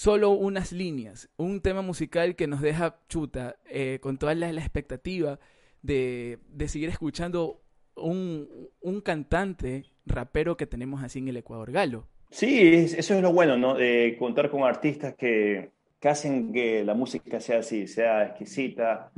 Solo 0.04 0.32
unas 0.32 0.70
líneas, 0.70 1.30
un 1.38 1.62
tema 1.62 1.80
musical 1.80 2.36
que 2.36 2.46
nos 2.46 2.60
deja 2.60 2.98
chuta, 3.08 3.56
eh, 3.64 4.00
con 4.02 4.18
toda 4.18 4.34
la, 4.34 4.52
la 4.52 4.60
expectativa 4.60 5.38
de, 5.80 6.40
de, 6.50 6.68
seguir 6.68 6.90
escuchando 6.90 7.62
un, 7.96 8.68
un, 8.82 9.00
cantante 9.00 9.86
rapero 10.04 10.58
que 10.58 10.66
tenemos 10.66 11.02
así 11.02 11.20
en 11.20 11.28
el 11.28 11.38
Ecuador, 11.38 11.72
Galo. 11.72 12.06
Sí, 12.30 12.70
eso 12.98 13.14
es 13.14 13.22
lo 13.22 13.32
bueno, 13.32 13.56
¿no? 13.56 13.76
De 13.76 14.14
contar 14.18 14.50
con 14.50 14.64
artistas 14.64 15.14
que, 15.14 15.70
que 15.98 16.08
hacen 16.10 16.52
que 16.52 16.84
la 16.84 16.92
música 16.92 17.40
sea 17.40 17.60
así, 17.60 17.86
sea 17.86 18.26
exquisita, 18.26 19.10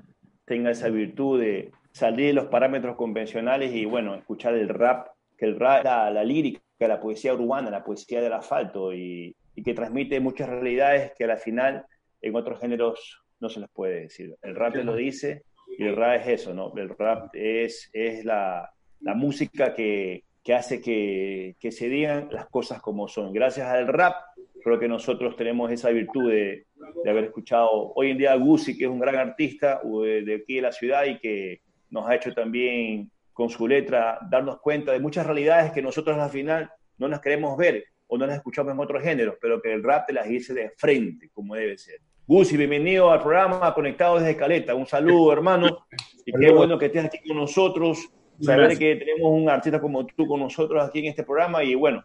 tenga 0.45 0.71
esa 0.71 0.89
virtud 0.89 1.41
de 1.41 1.73
salir 1.91 2.27
de 2.27 2.33
los 2.33 2.47
parámetros 2.47 2.95
convencionales 2.95 3.75
y, 3.75 3.87
bueno, 3.87 4.15
escuchar 4.15 4.55
el 4.55 4.69
rap, 4.69 5.09
que 5.37 5.47
el 5.47 5.59
rap, 5.59 5.83
la, 5.83 6.13
la 6.13 6.23
lírica, 6.23 6.61
la 6.79 7.01
poesía 7.01 7.35
urbana, 7.35 7.71
la 7.71 7.83
poesía 7.83 8.21
del 8.21 8.35
asfalto 8.35 8.95
y 8.95 9.35
y 9.57 9.63
que 9.63 9.75
transmite 9.75 10.21
muchas 10.21 10.49
realidades 10.49 11.13
que 11.17 11.25
a 11.25 11.29
la 11.29 11.39
final 11.39 11.85
en 12.21 12.37
otros 12.37 12.61
géneros 12.61 13.23
no 13.41 13.49
se 13.49 13.61
les 13.61 13.71
puede 13.71 14.03
decir. 14.03 14.37
El 14.43 14.55
rap 14.55 14.75
te 14.75 14.85
lo 14.85 14.95
dice 14.95 15.45
y 15.79 15.85
el 15.85 15.97
rap 15.97 16.21
es 16.21 16.41
eso, 16.41 16.55
¿no? 16.55 16.73
El 16.77 16.91
rap 16.91 17.31
es, 17.33 17.91
es 17.93 18.25
la, 18.25 18.71
la 19.01 19.15
música 19.15 19.75
que, 19.75 20.25
que 20.45 20.55
hace 20.55 20.81
que, 20.81 21.57
que, 21.59 21.73
se 21.73 21.89
digan 21.89 22.29
las 22.31 22.47
cosas 22.47 22.81
como 22.81 23.09
son. 23.09 23.33
Gracias 23.33 23.67
al 23.67 23.89
rap, 23.89 24.15
creo 24.63 24.79
que 24.79 24.89
nosotros 24.89 25.37
tenemos 25.37 25.73
esa 25.73 25.91
virtud 25.91 26.31
de, 26.31 26.67
de 27.03 27.11
haber 27.11 27.25
escuchado 27.25 27.93
hoy 27.95 28.11
en 28.11 28.19
día 28.19 28.33
a 28.33 28.37
Guzzi, 28.37 28.77
que 28.77 28.85
es 28.85 28.91
un 28.91 29.01
gran 29.01 29.17
artista 29.17 29.81
de, 29.83 30.23
de 30.23 30.35
aquí 30.37 30.57
de 30.57 30.63
la 30.63 30.73
ciudad 30.73 31.05
y 31.05 31.19
que 31.19 31.61
nos 31.91 32.09
ha 32.09 32.15
hecho 32.15 32.33
también 32.35 33.11
con 33.33 33.49
su 33.49 33.67
letra 33.67 34.19
darnos 34.31 34.61
cuenta 34.61 34.93
de 34.93 35.01
muchas 35.01 35.27
realidades 35.27 35.73
que 35.73 35.83
nosotros 35.83 36.19
al 36.19 36.31
final 36.31 36.71
no 36.99 37.09
las 37.09 37.21
queremos 37.21 37.57
ver 37.57 37.85
o 38.09 38.19
no 38.19 38.27
las 38.27 38.37
escuchamos 38.37 38.73
en 38.73 38.81
otros 38.81 39.03
géneros, 39.03 39.37
pero 39.41 39.61
que 39.61 39.73
el 39.73 39.83
rap 39.83 40.07
te 40.07 40.13
las 40.13 40.29
dice 40.29 40.55
de 40.55 40.71
frente, 40.77 41.31
como 41.33 41.55
debe 41.55 41.77
ser. 41.77 42.01
Gusi, 42.27 42.57
bienvenido 42.57 43.11
al 43.11 43.23
programa 43.23 43.73
Conectado 43.73 44.19
desde 44.19 44.37
Caleta. 44.37 44.75
Un 44.75 44.87
saludo, 44.87 45.33
hermano. 45.33 45.87
Y 46.25 46.33
qué 46.33 46.51
bueno 46.51 46.79
que 46.79 46.87
estés 46.87 47.05
aquí 47.05 47.19
con 47.27 47.37
nosotros. 47.37 48.09
Saber 48.41 48.77
que 48.77 48.97
tenemos 48.97 49.31
un 49.31 49.49
artista 49.49 49.81
como 49.81 50.05
tú 50.07 50.27
con 50.27 50.41
nosotros 50.41 50.85
aquí 50.85 50.99
en 51.01 51.07
este 51.07 51.23
programa. 51.23 51.63
Y 51.63 51.75
bueno, 51.75 52.05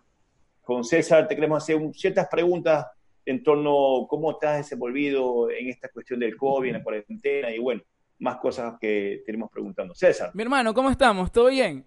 con 0.62 0.84
César 0.84 1.28
te 1.28 1.36
queremos 1.36 1.64
hacer 1.64 1.78
ciertas 1.94 2.28
preguntas 2.30 2.86
en 3.26 3.44
torno 3.44 4.04
a 4.04 4.08
cómo 4.08 4.32
estás 4.32 4.58
desenvolvido 4.58 5.50
en 5.50 5.70
esta 5.70 5.90
cuestión 5.90 6.20
del 6.20 6.38
COVID, 6.38 6.68
en 6.68 6.74
la 6.74 6.84
cuarentena 6.84 7.52
y 7.52 7.60
bueno, 7.60 7.82
más 8.20 8.38
cosas 8.38 8.76
que 8.80 9.24
tenemos 9.26 9.50
preguntando. 9.52 9.94
César. 9.96 10.32
Mi 10.34 10.44
hermano, 10.44 10.74
¿cómo 10.74 10.90
estamos? 10.90 11.32
¿Todo 11.32 11.50
bien? 11.50 11.86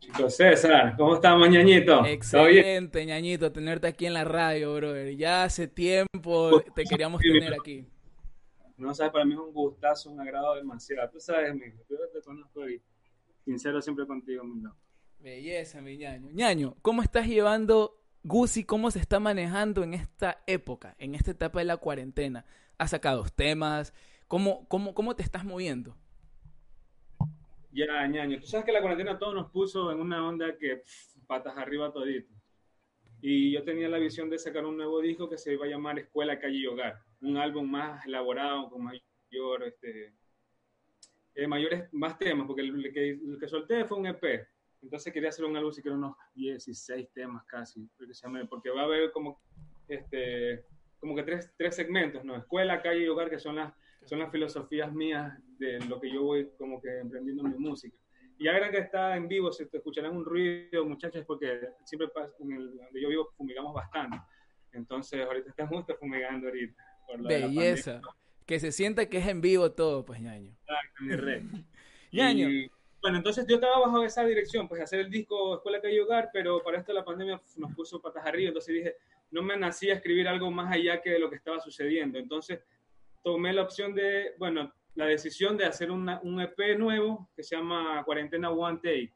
Chicos, 0.00 0.36
César, 0.36 0.94
¿cómo 0.96 1.14
estamos, 1.16 1.48
ñañito? 1.48 2.04
Excelente, 2.04 3.04
ñañito, 3.04 3.50
tenerte 3.50 3.88
aquí 3.88 4.06
en 4.06 4.14
la 4.14 4.24
radio, 4.24 4.74
brother. 4.74 5.16
Ya 5.16 5.44
hace 5.44 5.66
tiempo 5.66 6.62
te 6.74 6.84
queríamos 6.84 7.20
tener 7.20 7.52
aquí. 7.52 7.84
No 8.76 8.94
sabes, 8.94 9.12
para 9.12 9.24
mí 9.24 9.34
es 9.34 9.40
un 9.40 9.52
gustazo, 9.52 10.10
un 10.10 10.20
agrado 10.20 10.54
demasiado. 10.54 11.10
Tú 11.10 11.18
sabes, 11.18 11.52
mi 11.52 11.62
yo 11.90 11.96
te 12.12 12.22
conozco 12.22 12.68
y 12.68 12.80
sincero 13.44 13.82
siempre 13.82 14.06
contigo, 14.06 14.44
mi 14.44 14.62
loco. 14.62 14.76
Belleza, 15.18 15.80
mi 15.80 15.96
ñaño. 15.96 16.30
ñaño, 16.30 16.76
¿cómo 16.80 17.02
estás 17.02 17.26
llevando 17.26 18.00
Gucci? 18.22 18.62
¿Cómo 18.62 18.92
se 18.92 19.00
está 19.00 19.18
manejando 19.18 19.82
en 19.82 19.94
esta 19.94 20.42
época, 20.46 20.94
en 20.98 21.16
esta 21.16 21.32
etapa 21.32 21.58
de 21.58 21.64
la 21.64 21.76
cuarentena? 21.76 22.44
¿Has 22.78 22.90
sacado 22.90 23.24
temas? 23.34 23.92
¿Cómo, 24.28 24.68
cómo, 24.68 24.94
cómo 24.94 25.16
te 25.16 25.24
estás 25.24 25.44
moviendo? 25.44 25.96
Ya, 27.70 28.06
ñaño. 28.06 28.40
Tú 28.40 28.46
sabes 28.46 28.64
que 28.64 28.72
la 28.72 28.80
cuarentena 28.80 29.18
todo 29.18 29.34
nos 29.34 29.50
puso 29.50 29.92
en 29.92 30.00
una 30.00 30.26
onda 30.26 30.56
que 30.56 30.76
pff, 30.76 31.26
patas 31.26 31.56
arriba 31.56 31.92
todito. 31.92 32.32
Y 33.20 33.52
yo 33.52 33.64
tenía 33.64 33.88
la 33.88 33.98
visión 33.98 34.30
de 34.30 34.38
sacar 34.38 34.64
un 34.64 34.76
nuevo 34.76 35.00
disco 35.00 35.28
que 35.28 35.38
se 35.38 35.52
iba 35.52 35.66
a 35.66 35.68
llamar 35.68 35.98
Escuela, 35.98 36.38
Calle 36.38 36.58
y 36.58 36.66
Hogar. 36.66 37.00
Un 37.20 37.36
álbum 37.36 37.68
más 37.68 38.06
elaborado, 38.06 38.70
con 38.70 38.84
mayor, 38.84 39.64
este, 39.64 40.14
eh, 41.34 41.46
mayores, 41.46 41.92
más 41.92 42.16
temas, 42.16 42.46
porque 42.46 42.62
el 42.62 42.92
que, 42.92 43.18
que 43.38 43.48
solté 43.48 43.84
fue 43.84 43.98
un 43.98 44.06
EP. 44.06 44.46
Entonces 44.82 45.12
quería 45.12 45.30
hacer 45.30 45.44
un 45.44 45.56
álbum, 45.56 45.72
si 45.72 45.82
quiero 45.82 45.96
unos 45.96 46.16
16 46.34 47.12
temas 47.12 47.44
casi, 47.46 47.88
porque 48.48 48.70
va 48.70 48.82
a 48.82 48.84
haber 48.84 49.10
como, 49.10 49.40
este, 49.88 50.64
como 51.00 51.16
que 51.16 51.24
tres, 51.24 51.52
tres 51.56 51.74
segmentos, 51.74 52.24
¿no? 52.24 52.36
Escuela, 52.36 52.80
calle 52.80 53.02
y 53.02 53.08
hogar, 53.08 53.28
que 53.28 53.40
son 53.40 53.56
las, 53.56 53.74
son 54.08 54.20
las 54.20 54.32
filosofías 54.32 54.92
mías 54.92 55.38
de 55.58 55.78
lo 55.80 56.00
que 56.00 56.10
yo 56.10 56.22
voy 56.22 56.48
como 56.56 56.80
que 56.80 56.98
emprendiendo 57.00 57.42
mi 57.42 57.58
música. 57.58 57.96
Y 58.38 58.44
verán 58.44 58.70
que 58.70 58.78
está 58.78 59.16
en 59.16 59.28
vivo, 59.28 59.52
si 59.52 59.66
te 59.66 59.78
escucharán 59.78 60.16
un 60.16 60.24
ruido, 60.24 60.84
muchachos, 60.84 61.24
porque 61.26 61.60
siempre 61.84 62.08
pasa, 62.08 62.32
en 62.40 62.52
el, 62.52 62.76
donde 62.76 63.00
yo 63.00 63.08
vivo 63.08 63.28
fumigamos 63.36 63.74
bastante. 63.74 64.16
Entonces, 64.72 65.26
ahorita 65.26 65.50
estamos 65.50 65.76
justo 65.76 65.96
fumigando 66.00 66.46
ahorita. 66.46 66.82
Por 67.06 67.26
Belleza. 67.26 68.00
Que 68.46 68.60
se 68.60 68.72
sienta 68.72 69.06
que 69.06 69.18
es 69.18 69.26
en 69.26 69.40
vivo 69.40 69.72
todo, 69.72 70.04
pues, 70.04 70.20
ñaño. 70.20 70.52
Exacto, 70.62 71.02
mi 71.04 71.16
rey. 71.16 71.42
ñaño. 72.12 72.48
Y, 72.48 72.70
bueno, 73.02 73.18
entonces 73.18 73.46
yo 73.46 73.56
estaba 73.56 73.80
bajo 73.80 74.02
esa 74.02 74.24
dirección, 74.24 74.68
pues 74.68 74.82
hacer 74.82 75.00
el 75.00 75.10
disco 75.10 75.56
Escuela 75.56 75.80
Calle 75.80 76.00
Hogar, 76.00 76.30
pero 76.32 76.62
para 76.62 76.78
esto 76.78 76.92
la 76.92 77.04
pandemia 77.04 77.40
nos 77.56 77.74
puso 77.74 78.00
patas 78.00 78.26
arriba, 78.26 78.48
entonces 78.48 78.74
dije, 78.74 78.96
no 79.30 79.42
me 79.42 79.56
nací 79.56 79.90
a 79.90 79.94
escribir 79.94 80.26
algo 80.26 80.50
más 80.50 80.72
allá 80.72 81.00
que 81.00 81.10
de 81.10 81.18
lo 81.18 81.30
que 81.30 81.36
estaba 81.36 81.60
sucediendo. 81.60 82.18
Entonces 82.18 82.60
tomé 83.22 83.52
la 83.52 83.62
opción 83.62 83.94
de, 83.94 84.34
bueno, 84.38 84.72
la 84.94 85.06
decisión 85.06 85.56
de 85.56 85.64
hacer 85.64 85.90
una, 85.90 86.20
un 86.22 86.40
EP 86.40 86.76
nuevo 86.76 87.30
que 87.36 87.42
se 87.42 87.56
llama 87.56 88.02
Cuarentena 88.04 88.50
One 88.50 88.80
Take. 88.82 89.14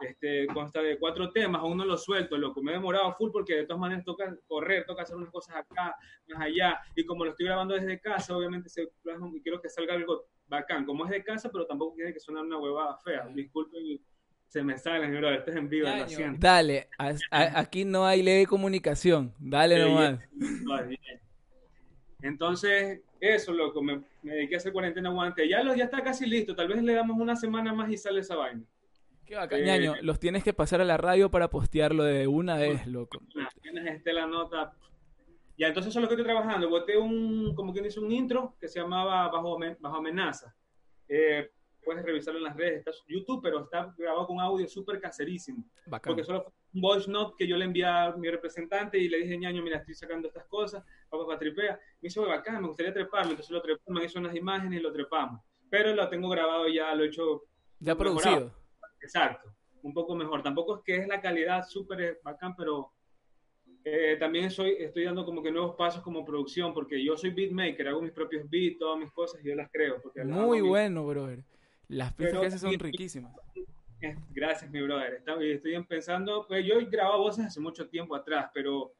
Este, 0.00 0.46
consta 0.46 0.80
de 0.80 0.96
cuatro 0.96 1.32
temas, 1.32 1.60
aún 1.60 1.76
no 1.76 1.84
lo 1.84 1.96
suelto, 1.96 2.38
loco. 2.38 2.62
Me 2.62 2.70
he 2.70 2.74
demorado 2.74 3.12
full 3.14 3.30
porque 3.32 3.56
de 3.56 3.66
todas 3.66 3.80
maneras 3.80 4.04
toca 4.04 4.32
correr, 4.46 4.86
toca 4.86 5.02
hacer 5.02 5.16
unas 5.16 5.30
cosas 5.30 5.56
acá, 5.56 5.96
más 6.28 6.40
allá. 6.40 6.80
Y 6.94 7.04
como 7.04 7.24
lo 7.24 7.32
estoy 7.32 7.46
grabando 7.46 7.74
desde 7.74 8.00
casa, 8.00 8.36
obviamente 8.36 8.68
se 8.68 8.88
plasma 9.02 9.28
y 9.34 9.42
quiero 9.42 9.60
que 9.60 9.68
salga 9.68 9.94
algo 9.94 10.28
bacán. 10.46 10.86
Como 10.86 11.04
es 11.04 11.10
de 11.10 11.24
casa, 11.24 11.50
pero 11.50 11.66
tampoco 11.66 11.96
tiene 11.96 12.12
que 12.12 12.20
sonar 12.20 12.44
una 12.44 12.58
huevada 12.58 12.96
fea. 12.98 13.26
Disculpen, 13.34 14.00
se 14.46 14.62
me 14.62 14.78
sale, 14.78 15.08
bro. 15.18 15.30
Esto 15.30 15.50
es 15.50 15.56
en 15.56 15.68
vivo, 15.68 15.88
lo 15.88 16.08
siento. 16.08 16.38
Dale, 16.40 16.88
a, 16.96 17.12
a, 17.30 17.60
aquí 17.60 17.84
no 17.84 18.06
hay 18.06 18.22
ley 18.22 18.38
de 18.38 18.46
comunicación. 18.46 19.34
Dale 19.38 19.78
nomás. 19.78 20.20
Entonces, 22.22 23.00
eso, 23.20 23.52
loco, 23.52 23.82
me, 23.82 24.02
me, 24.22 24.34
dediqué 24.34 24.56
a 24.56 24.58
hacer 24.58 24.72
cuarentena 24.72 25.10
guante. 25.10 25.48
Ya, 25.48 25.62
ya 25.74 25.84
está 25.84 26.02
casi 26.02 26.26
listo, 26.26 26.54
tal 26.54 26.68
vez 26.68 26.82
le 26.82 26.94
damos 26.94 27.18
una 27.18 27.36
semana 27.36 27.72
más 27.72 27.90
y 27.90 27.96
sale 27.96 28.20
esa 28.20 28.36
vaina. 28.36 28.62
Qué 29.24 29.36
bacán, 29.36 29.62
ñaño. 29.62 29.94
Eh, 29.94 30.02
los 30.02 30.18
tienes 30.18 30.42
que 30.42 30.54
pasar 30.54 30.80
a 30.80 30.84
la 30.84 30.96
radio 30.96 31.30
para 31.30 31.50
postearlo 31.50 32.02
de 32.02 32.26
una 32.26 32.56
vez, 32.56 32.86
loco. 32.86 33.20
Tienes 33.60 33.86
este 33.86 34.12
la 34.12 34.26
nota. 34.26 34.72
Ya, 35.58 35.68
entonces 35.68 35.90
eso 35.90 35.98
es 35.98 36.02
lo 36.02 36.08
que 36.08 36.14
estoy 36.14 36.24
trabajando. 36.24 36.70
Boté 36.70 36.96
un, 36.96 37.54
como 37.54 37.72
quien 37.72 37.84
dice, 37.84 38.00
un 38.00 38.10
intro 38.10 38.56
que 38.60 38.68
se 38.68 38.80
llamaba 38.80 39.28
Bajo, 39.28 39.58
Bajo 39.80 39.96
Amenaza. 39.96 40.54
Eh, 41.08 41.50
puedes 41.88 42.04
revisarlo 42.04 42.38
en 42.38 42.44
las 42.44 42.54
redes, 42.54 42.80
está 42.80 42.90
YouTube, 43.06 43.40
pero 43.42 43.62
está 43.62 43.94
grabado 43.96 44.26
con 44.26 44.38
audio 44.38 44.68
súper 44.68 45.00
caserísimo. 45.00 45.64
Bacán. 45.86 46.10
Porque 46.10 46.22
solo 46.22 46.42
fue 46.42 46.52
un 46.74 46.80
voice 46.82 47.10
note 47.10 47.34
que 47.38 47.46
yo 47.46 47.56
le 47.56 47.64
envié 47.64 47.86
a 47.86 48.14
mi 48.14 48.28
representante 48.28 48.98
y 48.98 49.08
le 49.08 49.20
dije, 49.22 49.38
ñaño, 49.38 49.62
mira, 49.62 49.78
estoy 49.78 49.94
sacando 49.94 50.28
estas 50.28 50.44
cosas, 50.48 50.84
vamos 51.10 51.26
para 51.26 51.38
tripea. 51.38 51.80
Me 52.02 52.08
hizo 52.08 52.26
bacán, 52.26 52.60
me 52.60 52.68
gustaría 52.68 52.92
treparlo, 52.92 53.30
entonces 53.30 53.50
lo 53.50 53.62
trepamos, 53.62 54.00
me 54.02 54.04
hizo 54.04 54.18
unas 54.18 54.36
imágenes 54.36 54.80
y 54.80 54.82
lo 54.82 54.92
trepamos. 54.92 55.40
Pero 55.70 55.94
lo 55.94 56.06
tengo 56.10 56.28
grabado 56.28 56.68
ya, 56.68 56.94
lo 56.94 57.04
he 57.04 57.06
hecho. 57.06 57.44
Ya 57.80 57.96
producido. 57.96 58.34
Mejorado. 58.34 58.58
Exacto, 59.00 59.54
un 59.80 59.94
poco 59.94 60.14
mejor. 60.14 60.42
Tampoco 60.42 60.76
es 60.76 60.82
que 60.84 60.96
es 60.96 61.08
la 61.08 61.22
calidad 61.22 61.64
súper 61.66 62.20
bacán, 62.22 62.54
pero 62.54 62.92
eh, 63.82 64.16
también 64.20 64.50
soy, 64.50 64.76
estoy 64.78 65.04
dando 65.04 65.24
como 65.24 65.42
que 65.42 65.50
nuevos 65.50 65.74
pasos 65.74 66.02
como 66.02 66.22
producción, 66.22 66.74
porque 66.74 67.02
yo 67.02 67.16
soy 67.16 67.30
beatmaker, 67.30 67.88
hago 67.88 68.02
mis 68.02 68.12
propios 68.12 68.46
beats, 68.50 68.78
todas 68.78 68.98
mis 68.98 69.10
cosas 69.10 69.42
y 69.42 69.48
yo 69.48 69.54
las 69.54 69.70
creo. 69.70 70.02
Porque 70.02 70.22
Muy 70.22 70.60
bueno, 70.60 71.06
brother. 71.06 71.42
Las 71.88 72.12
piezas 72.14 72.40
que 72.40 72.46
haces 72.46 72.60
son 72.60 72.78
riquísimas. 72.78 73.32
Eh, 74.00 74.14
Gracias, 74.30 74.70
mi 74.70 74.80
brother. 74.82 75.14
Está- 75.14 75.42
Estoy 75.42 75.82
pensando, 75.84 76.46
pues 76.46 76.64
yo 76.64 76.74
grababa 76.88 77.16
voces 77.16 77.46
hace 77.46 77.60
mucho 77.60 77.88
tiempo 77.88 78.14
atrás, 78.14 78.50
pero 78.54 78.92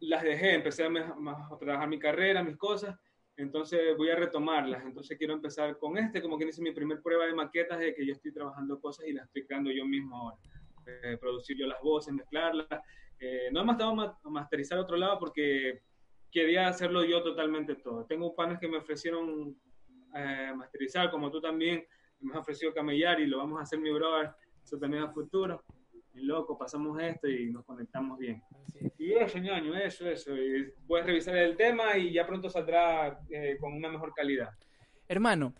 las 0.00 0.22
dejé, 0.22 0.54
empecé 0.54 0.84
a, 0.84 0.88
a 0.88 1.58
trabajar 1.58 1.88
mi 1.88 1.98
carrera, 1.98 2.42
mis 2.42 2.56
cosas, 2.56 2.98
entonces 3.36 3.96
voy 3.96 4.10
a 4.10 4.16
retomarlas. 4.16 4.84
Entonces 4.84 5.18
quiero 5.18 5.34
empezar 5.34 5.76
con 5.78 5.98
este, 5.98 6.22
como 6.22 6.38
que 6.38 6.46
hice 6.46 6.62
mi 6.62 6.72
primer 6.72 7.00
prueba 7.02 7.26
de 7.26 7.34
maquetas 7.34 7.78
de 7.78 7.94
que 7.94 8.06
yo 8.06 8.12
estoy 8.12 8.32
trabajando 8.32 8.80
cosas 8.80 9.06
y 9.06 9.12
las 9.12 9.26
estoy 9.26 9.44
creando 9.46 9.70
yo 9.70 9.84
mismo 9.84 10.16
ahora. 10.16 10.36
Eh, 10.86 11.16
producir 11.20 11.56
yo 11.56 11.66
las 11.66 11.80
voces, 11.80 12.12
mezclarlas. 12.12 12.66
Eh, 13.20 13.50
no 13.52 13.62
he 13.62 13.70
estado 13.70 13.94
ma 13.94 14.18
masterizar 14.24 14.78
a 14.78 14.82
otro 14.82 14.96
lado 14.96 15.18
porque 15.18 15.82
quería 16.30 16.66
hacerlo 16.68 17.04
yo 17.04 17.22
totalmente 17.22 17.76
todo. 17.76 18.04
Tengo 18.06 18.34
panes 18.34 18.58
que 18.58 18.66
me 18.66 18.78
ofrecieron 18.78 19.56
eh, 20.16 20.52
masterizar, 20.56 21.10
como 21.10 21.30
tú 21.30 21.40
también, 21.40 21.84
me 22.22 22.32
has 22.34 22.40
ofrecido 22.40 22.72
camellar 22.72 23.20
y 23.20 23.26
lo 23.26 23.38
vamos 23.38 23.58
a 23.58 23.62
hacer 23.62 23.78
mi 23.78 23.90
brother, 23.90 24.30
eso 24.62 24.78
también 24.78 25.02
a 25.04 25.12
futuro. 25.12 25.62
Y 26.14 26.20
loco, 26.20 26.58
pasamos 26.58 27.00
esto 27.00 27.26
y 27.26 27.50
nos 27.50 27.64
conectamos 27.64 28.18
bien. 28.18 28.42
Y 28.98 29.12
eso, 29.12 29.38
ñaño, 29.38 29.74
eso, 29.74 30.06
eso. 30.08 30.36
Y 30.36 30.70
puedes 30.86 31.06
revisar 31.06 31.36
el 31.36 31.56
tema 31.56 31.96
y 31.96 32.12
ya 32.12 32.26
pronto 32.26 32.50
saldrá 32.50 33.18
eh, 33.30 33.56
con 33.58 33.72
una 33.72 33.88
mejor 33.88 34.12
calidad. 34.12 34.50
Hermano, 35.08 35.54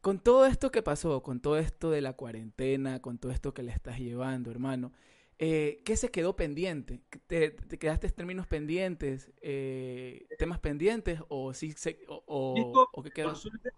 con 0.00 0.20
todo 0.20 0.46
esto 0.46 0.70
que 0.70 0.82
pasó, 0.82 1.22
con 1.24 1.40
todo 1.40 1.58
esto 1.58 1.90
de 1.90 2.00
la 2.02 2.12
cuarentena, 2.12 3.02
con 3.02 3.18
todo 3.18 3.32
esto 3.32 3.52
que 3.52 3.64
le 3.64 3.72
estás 3.72 3.98
llevando, 3.98 4.52
hermano, 4.52 4.92
eh, 5.38 5.82
¿qué 5.84 5.96
se 5.96 6.10
quedó 6.12 6.36
pendiente? 6.36 7.02
¿Te, 7.26 7.50
te 7.50 7.76
quedaste 7.78 8.08
términos 8.10 8.46
pendientes, 8.46 9.32
eh, 9.42 10.26
temas 10.38 10.60
pendientes 10.60 11.20
o 11.28 11.52
sí 11.52 11.72
se, 11.72 11.98
o, 12.08 12.22
o- 12.26 12.54
Disco, 12.54 12.88
o 12.92 13.02
qué 13.02 13.10
quedó? 13.10 13.28
por 13.30 13.36
suerte- 13.36 13.70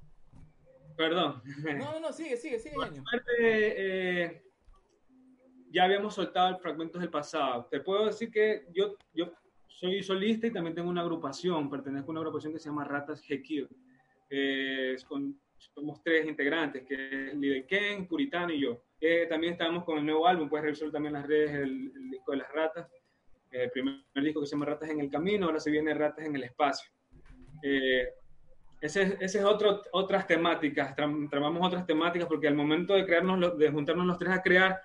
Perdón. 0.98 1.40
No, 1.78 1.92
no, 1.92 2.00
no, 2.00 2.12
sigue, 2.12 2.36
sigue, 2.36 2.58
sigue, 2.58 2.74
Por 2.74 2.90
ñaño. 2.90 3.02
suerte, 3.08 3.32
eh, 3.38 4.42
ya 5.70 5.84
habíamos 5.84 6.14
soltado 6.14 6.48
el 6.48 6.60
fragmentos 6.60 7.00
del 7.00 7.08
pasado. 7.10 7.66
Te 7.70 7.80
puedo 7.80 8.06
decir 8.06 8.30
que 8.30 8.66
yo, 8.74 8.96
yo 9.14 9.32
soy 9.68 10.02
solista 10.02 10.48
y 10.48 10.52
también 10.52 10.74
tengo 10.74 10.90
una 10.90 11.02
agrupación, 11.02 11.70
pertenezco 11.70 12.10
a 12.10 12.12
una 12.12 12.20
agrupación 12.20 12.52
que 12.52 12.58
se 12.58 12.68
llama 12.68 12.84
Ratas 12.84 13.22
GQ. 13.22 13.68
Eh, 14.28 14.92
es 14.96 15.04
con- 15.04 15.40
somos 15.56 16.02
tres 16.02 16.26
integrantes, 16.26 16.84
que 16.84 17.28
es 17.28 17.34
Lidl 17.34 17.66
Ken, 17.66 18.06
Puritano 18.08 18.52
y 18.52 18.60
yo. 18.60 18.82
Eh, 19.00 19.26
también 19.28 19.52
estamos 19.52 19.84
con 19.84 19.98
el 19.98 20.04
nuevo 20.04 20.26
álbum, 20.26 20.48
puedes 20.48 20.64
revisar 20.64 20.90
también 20.90 21.12
las 21.14 21.26
redes 21.26 21.50
el, 21.52 21.92
el 21.94 22.10
disco 22.10 22.32
de 22.32 22.38
las 22.38 22.52
ratas. 22.52 22.88
Eh, 23.52 23.62
el 23.64 23.70
primer 23.70 24.02
disco 24.16 24.40
que 24.40 24.46
se 24.46 24.56
llama 24.56 24.66
Ratas 24.66 24.90
en 24.90 25.00
el 25.00 25.08
Camino, 25.10 25.46
ahora 25.46 25.60
se 25.60 25.70
viene 25.70 25.94
Ratas 25.94 26.26
en 26.26 26.34
el 26.34 26.42
Espacio. 26.44 26.90
Ese, 28.80 29.16
ese 29.20 29.38
es 29.38 29.44
otro, 29.44 29.82
otras 29.92 30.26
temáticas, 30.26 30.94
tram- 30.94 31.28
tramamos 31.28 31.66
otras 31.66 31.84
temáticas 31.86 32.28
porque 32.28 32.46
al 32.48 32.54
momento 32.54 32.94
de 32.94 33.04
crearnos, 33.04 33.58
de 33.58 33.70
juntarnos 33.70 34.06
los 34.06 34.18
tres 34.18 34.32
a 34.32 34.42
crear, 34.42 34.80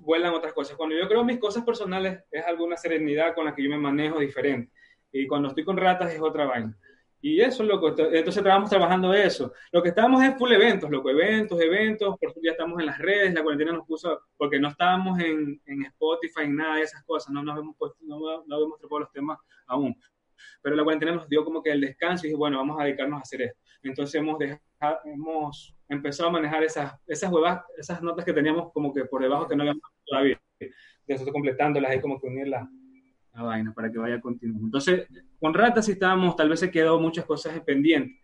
vuelan 0.00 0.34
otras 0.34 0.52
cosas. 0.52 0.76
Cuando 0.76 0.96
yo 0.96 1.06
creo 1.08 1.24
mis 1.24 1.38
cosas 1.38 1.64
personales 1.64 2.24
es 2.30 2.44
alguna 2.44 2.76
serenidad 2.76 3.34
con 3.34 3.44
la 3.44 3.54
que 3.54 3.62
yo 3.62 3.70
me 3.70 3.78
manejo 3.78 4.18
diferente. 4.18 4.72
Y 5.12 5.26
cuando 5.26 5.48
estoy 5.48 5.64
con 5.64 5.76
ratas 5.76 6.12
es 6.12 6.20
otra 6.20 6.46
vaina. 6.46 6.76
Y 7.20 7.40
eso, 7.40 7.62
loco, 7.64 7.88
ent- 7.96 8.10
entonces 8.12 8.36
estábamos 8.38 8.70
trabajando 8.70 9.12
eso. 9.14 9.52
Lo 9.72 9.82
que 9.82 9.88
estábamos 9.90 10.22
es 10.22 10.36
full 10.36 10.52
eventos, 10.52 10.90
loco, 10.90 11.10
eventos, 11.10 11.60
eventos, 11.60 12.16
por 12.18 12.30
eso 12.30 12.40
ya 12.42 12.52
estamos 12.52 12.78
en 12.80 12.86
las 12.86 12.98
redes, 12.98 13.34
la 13.34 13.42
cuarentena 13.42 13.72
nos 13.72 13.86
puso, 13.86 14.20
porque 14.36 14.58
no 14.60 14.68
estábamos 14.68 15.18
en, 15.20 15.60
en 15.66 15.82
Spotify, 15.86 16.42
en 16.44 16.56
nada 16.56 16.76
de 16.76 16.82
esas 16.82 17.02
cosas, 17.04 17.32
no 17.32 17.42
nos 17.42 17.58
hemos 17.58 17.76
puesto, 17.76 17.98
no, 18.02 18.44
no 18.46 18.54
habíamos 18.56 18.78
trepado 18.78 19.00
los 19.00 19.12
temas 19.12 19.38
aún 19.66 19.96
pero 20.62 20.76
la 20.76 20.84
cuarentena 20.84 21.12
nos 21.12 21.28
dio 21.28 21.44
como 21.44 21.62
que 21.62 21.70
el 21.70 21.80
descanso 21.80 22.26
y 22.26 22.28
dije, 22.28 22.38
bueno, 22.38 22.58
vamos 22.58 22.80
a 22.80 22.84
dedicarnos 22.84 23.18
a 23.18 23.22
hacer 23.22 23.42
esto. 23.42 23.58
Entonces 23.82 24.14
hemos, 24.16 24.38
dejado, 24.38 24.98
hemos 25.04 25.74
empezado 25.88 26.28
a 26.28 26.32
manejar 26.32 26.62
esas, 26.64 26.94
esas 27.06 27.30
huevas, 27.30 27.62
esas 27.76 28.02
notas 28.02 28.24
que 28.24 28.32
teníamos 28.32 28.72
como 28.72 28.92
que 28.92 29.04
por 29.04 29.22
debajo 29.22 29.48
que 29.48 29.56
no 29.56 29.62
habíamos 29.62 29.82
todavía. 30.04 30.40
Entonces 31.06 31.32
completándolas 31.32 31.90
hay 31.90 32.00
como 32.00 32.20
que 32.20 32.26
unir 32.26 32.48
la, 32.48 32.68
vaina 33.32 33.72
para 33.72 33.90
que 33.90 33.98
vaya 33.98 34.20
continuando. 34.20 34.66
Entonces, 34.66 35.06
con 35.38 35.54
Rata 35.54 35.80
sí 35.80 35.92
estábamos, 35.92 36.34
tal 36.34 36.48
vez 36.48 36.60
se 36.60 36.70
quedó 36.70 36.98
muchas 36.98 37.24
cosas 37.24 37.58
pendientes, 37.60 38.20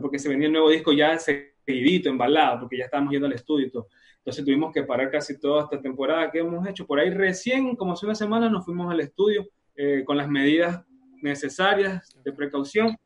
porque 0.00 0.18
se 0.18 0.28
venía 0.28 0.46
el 0.46 0.52
nuevo 0.52 0.70
disco 0.70 0.92
ya 0.92 1.18
seguidito, 1.18 2.08
embalado, 2.08 2.60
porque 2.60 2.78
ya 2.78 2.84
estábamos 2.86 3.12
yendo 3.12 3.26
al 3.26 3.34
estudio 3.34 3.66
y 3.66 3.70
todo. 3.70 3.88
Entonces 4.18 4.44
tuvimos 4.44 4.72
que 4.72 4.82
parar 4.82 5.10
casi 5.10 5.38
toda 5.38 5.64
esta 5.64 5.80
temporada 5.80 6.30
que 6.30 6.38
hemos 6.38 6.66
hecho. 6.66 6.86
Por 6.86 6.98
ahí 6.98 7.10
recién, 7.10 7.76
como 7.76 7.92
hace 7.92 8.06
una 8.06 8.14
semana, 8.14 8.48
nos 8.48 8.64
fuimos 8.64 8.90
al 8.90 9.00
estudio 9.00 9.48
eh, 9.76 10.02
con 10.04 10.16
las 10.16 10.28
medidas 10.28 10.84
necesarias 11.22 12.16
de 12.24 12.32
precaución 12.32 12.96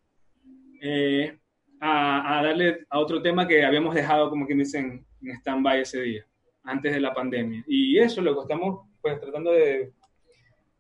eh, 0.81 1.38
a, 1.81 2.38
a 2.38 2.42
darle 2.42 2.87
a 2.90 2.98
otro 2.98 3.20
tema 3.22 3.46
que 3.46 3.64
habíamos 3.64 3.94
dejado, 3.94 4.31
como 4.31 4.46
quien 4.46 4.59
dice, 4.59 4.79
en, 4.79 5.07
stand-by 5.38 5.81
ese 5.83 6.01
día, 6.03 6.27
antes 6.64 6.92
de 6.92 7.01
la 7.01 7.14
pandemia. 7.14 7.62
Y 7.66 7.98
eso 7.98 8.20
lo 8.20 8.35
que 8.35 8.40
estamos 8.42 8.87
pues 9.01 9.20
tratando 9.20 9.53
de, 9.53 9.92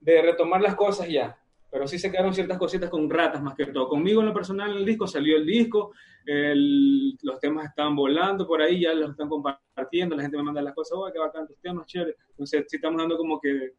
de 0.00 0.22
retomar 0.22 0.60
las 0.60 0.74
cosas 0.74 1.08
ya. 1.08 1.36
Pero 1.70 1.86
sí 1.88 1.98
se 1.98 2.10
quedaron 2.10 2.34
ciertas 2.34 2.58
cositas 2.58 2.90
con 2.90 3.08
ratas 3.08 3.42
más 3.42 3.54
que 3.54 3.66
todo. 3.66 3.88
Conmigo 3.88 4.20
en 4.20 4.26
lo 4.26 4.34
personal 4.34 4.76
el 4.76 4.84
disco 4.84 5.06
salió 5.06 5.36
el 5.38 5.46
disco, 5.46 5.92
el- 6.26 7.16
los 7.22 7.40
temas 7.40 7.64
estaban 7.66 7.96
volando 7.96 8.46
por 8.46 8.60
ahí, 8.60 8.80
ya 8.82 8.92
los 8.92 9.10
están 9.10 9.28
compartiendo, 9.28 10.14
la 10.14 10.22
gente 10.22 10.36
me 10.36 10.42
manda 10.42 10.60
las 10.60 10.74
cosas, 10.74 10.98
oh, 10.98 11.10
qué 11.12 11.18
bacán 11.18 11.46
tus 11.46 11.58
temas, 11.60 11.86
chévere. 11.86 12.16
Entonces 12.30 12.64
sí 12.68 12.76
estamos 12.76 12.98
dando 13.00 13.16
como 13.16 13.40
que 13.40 13.72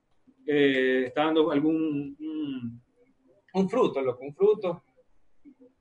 eh, 0.46 1.04
está 1.08 1.26
dando 1.26 1.52
algún 1.52 2.82
un, 3.54 3.70
fruto, 3.70 4.02
loco, 4.02 4.24
un 4.24 4.34
fruto. 4.34 4.84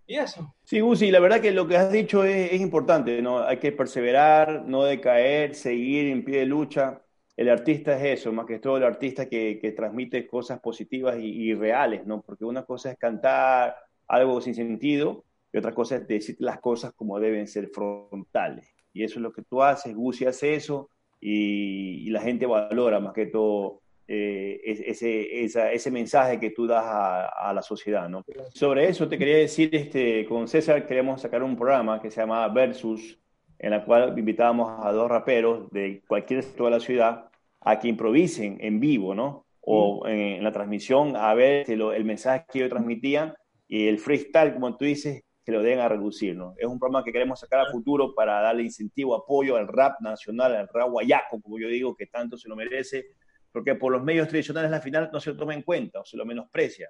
Y 0.06 0.16
eso. 0.16 0.54
Sí, 0.64 0.80
Gusi, 0.80 1.10
la 1.10 1.20
verdad 1.20 1.40
que 1.40 1.52
lo 1.52 1.66
que 1.66 1.76
has 1.76 1.90
dicho 1.90 2.24
es, 2.24 2.60
importante, 2.60 3.22
¿no? 3.22 3.38
Hay 3.38 3.58
que 3.58 3.72
perseverar, 3.72 4.64
no 4.66 4.84
decaer, 4.84 5.54
seguir 5.54 6.08
en 6.08 6.24
pie 6.24 6.40
de 6.40 6.46
lucha. 6.46 7.02
El 7.36 7.48
artista 7.48 7.96
es 7.96 8.20
eso, 8.20 8.32
más 8.32 8.46
que 8.46 8.58
todo 8.58 8.76
el 8.76 8.84
artista 8.84 9.28
que, 9.28 9.58
que 9.60 9.72
transmite 9.72 10.26
cosas 10.26 10.60
positivas 10.60 11.16
y, 11.18 11.54
reales, 11.54 12.06
¿no? 12.06 12.20
Porque 12.20 12.44
una 12.44 12.64
cosa 12.64 12.90
es 12.90 12.98
cantar 12.98 13.76
algo 14.06 14.40
sin 14.40 14.54
sentido 14.54 15.24
y 15.52 15.58
otra 15.58 15.72
cosa 15.72 15.96
es 15.96 16.06
decir 16.06 16.36
las 16.40 16.60
cosas 16.60 16.92
como 16.92 17.18
deben 17.18 17.46
ser 17.46 17.68
frontales. 17.68 18.74
Y 18.92 19.04
eso 19.04 19.18
es 19.18 19.22
lo 19.22 19.32
que 19.32 19.42
tú 19.42 19.62
haces, 19.62 19.94
Gusi 19.94 20.26
hace 20.26 20.54
eso 20.54 20.90
y, 21.20 22.06
y 22.06 22.10
la 22.10 22.20
gente 22.20 22.44
valora 22.44 23.00
más 23.00 23.14
que 23.14 23.26
todo 23.26 23.81
eh, 24.08 24.60
es- 24.64 24.80
ese, 24.80 25.44
esa- 25.44 25.72
ese 25.72 25.90
mensaje 25.90 26.38
que 26.40 26.50
tú 26.50 26.66
das 26.66 26.84
a, 26.84 27.26
a 27.26 27.52
la 27.54 27.62
sociedad, 27.62 28.08
¿no? 28.08 28.24
Sobre 28.54 28.88
eso 28.88 29.08
te 29.08 29.16
quería 29.18 29.36
decir, 29.38 29.74
este, 29.74 30.24
con 30.26 30.48
César 30.48 30.86
queremos 30.86 31.20
sacar 31.20 31.42
un 31.42 31.56
programa 31.56 32.00
que 32.00 32.10
se 32.10 32.20
llama 32.20 32.46
Versus, 32.48 33.18
en 33.58 33.70
la 33.70 33.84
cual 33.84 34.18
invitábamos 34.18 34.84
a 34.84 34.90
dos 34.92 35.08
raperos 35.08 35.70
de 35.70 36.02
cualquier 36.08 36.42
sector 36.42 36.66
de 36.66 36.70
la 36.72 36.80
ciudad 36.80 37.26
a 37.60 37.78
que 37.78 37.88
improvisen 37.88 38.58
en 38.60 38.80
vivo, 38.80 39.14
¿no? 39.14 39.46
O 39.60 40.06
en, 40.08 40.18
en 40.18 40.44
la 40.44 40.50
transmisión 40.50 41.14
a 41.16 41.32
ver 41.34 41.68
lo- 41.68 41.92
el 41.92 42.04
mensaje 42.04 42.44
que 42.52 42.58
ellos 42.58 42.70
transmitían 42.70 43.34
y 43.68 43.86
el 43.86 43.98
freestyle, 44.00 44.52
como 44.54 44.76
tú 44.76 44.84
dices, 44.84 45.22
que 45.44 45.52
lo 45.52 45.62
den 45.62 45.78
a 45.80 45.88
reducir, 45.88 46.36
¿no? 46.36 46.54
Es 46.56 46.66
un 46.66 46.78
programa 46.78 47.04
que 47.04 47.12
queremos 47.12 47.38
sacar 47.40 47.60
a 47.60 47.70
futuro 47.70 48.14
para 48.14 48.40
darle 48.40 48.62
incentivo, 48.64 49.14
apoyo 49.14 49.56
al 49.56 49.66
rap 49.68 50.00
nacional, 50.00 50.54
al 50.54 50.68
rap 50.72 50.88
guayaco, 50.90 51.40
como 51.40 51.58
yo 51.58 51.68
digo, 51.68 51.94
que 51.96 52.06
tanto 52.06 52.36
se 52.36 52.48
lo 52.48 52.54
merece, 52.56 53.06
porque 53.52 53.74
por 53.74 53.92
los 53.92 54.02
medios 54.02 54.28
tradicionales 54.28 54.70
la 54.70 54.80
final 54.80 55.10
no 55.12 55.20
se 55.20 55.34
toma 55.34 55.54
en 55.54 55.62
cuenta 55.62 56.00
o 56.00 56.04
se 56.04 56.16
lo 56.16 56.24
menosprecia. 56.24 56.88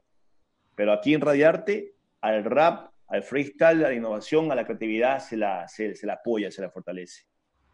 Pero 0.74 0.92
aquí 0.92 1.12
en 1.14 1.20
Radiarte, 1.20 1.94
al 2.20 2.44
rap, 2.44 2.90
al 3.08 3.22
freestyle, 3.22 3.84
a 3.84 3.88
la 3.88 3.94
innovación, 3.94 4.50
a 4.50 4.54
la 4.54 4.64
creatividad, 4.64 5.18
se 5.18 5.36
la, 5.36 5.66
se, 5.68 5.94
se 5.94 6.06
la 6.06 6.14
apoya, 6.14 6.50
se 6.50 6.62
la 6.62 6.70
fortalece. 6.70 7.24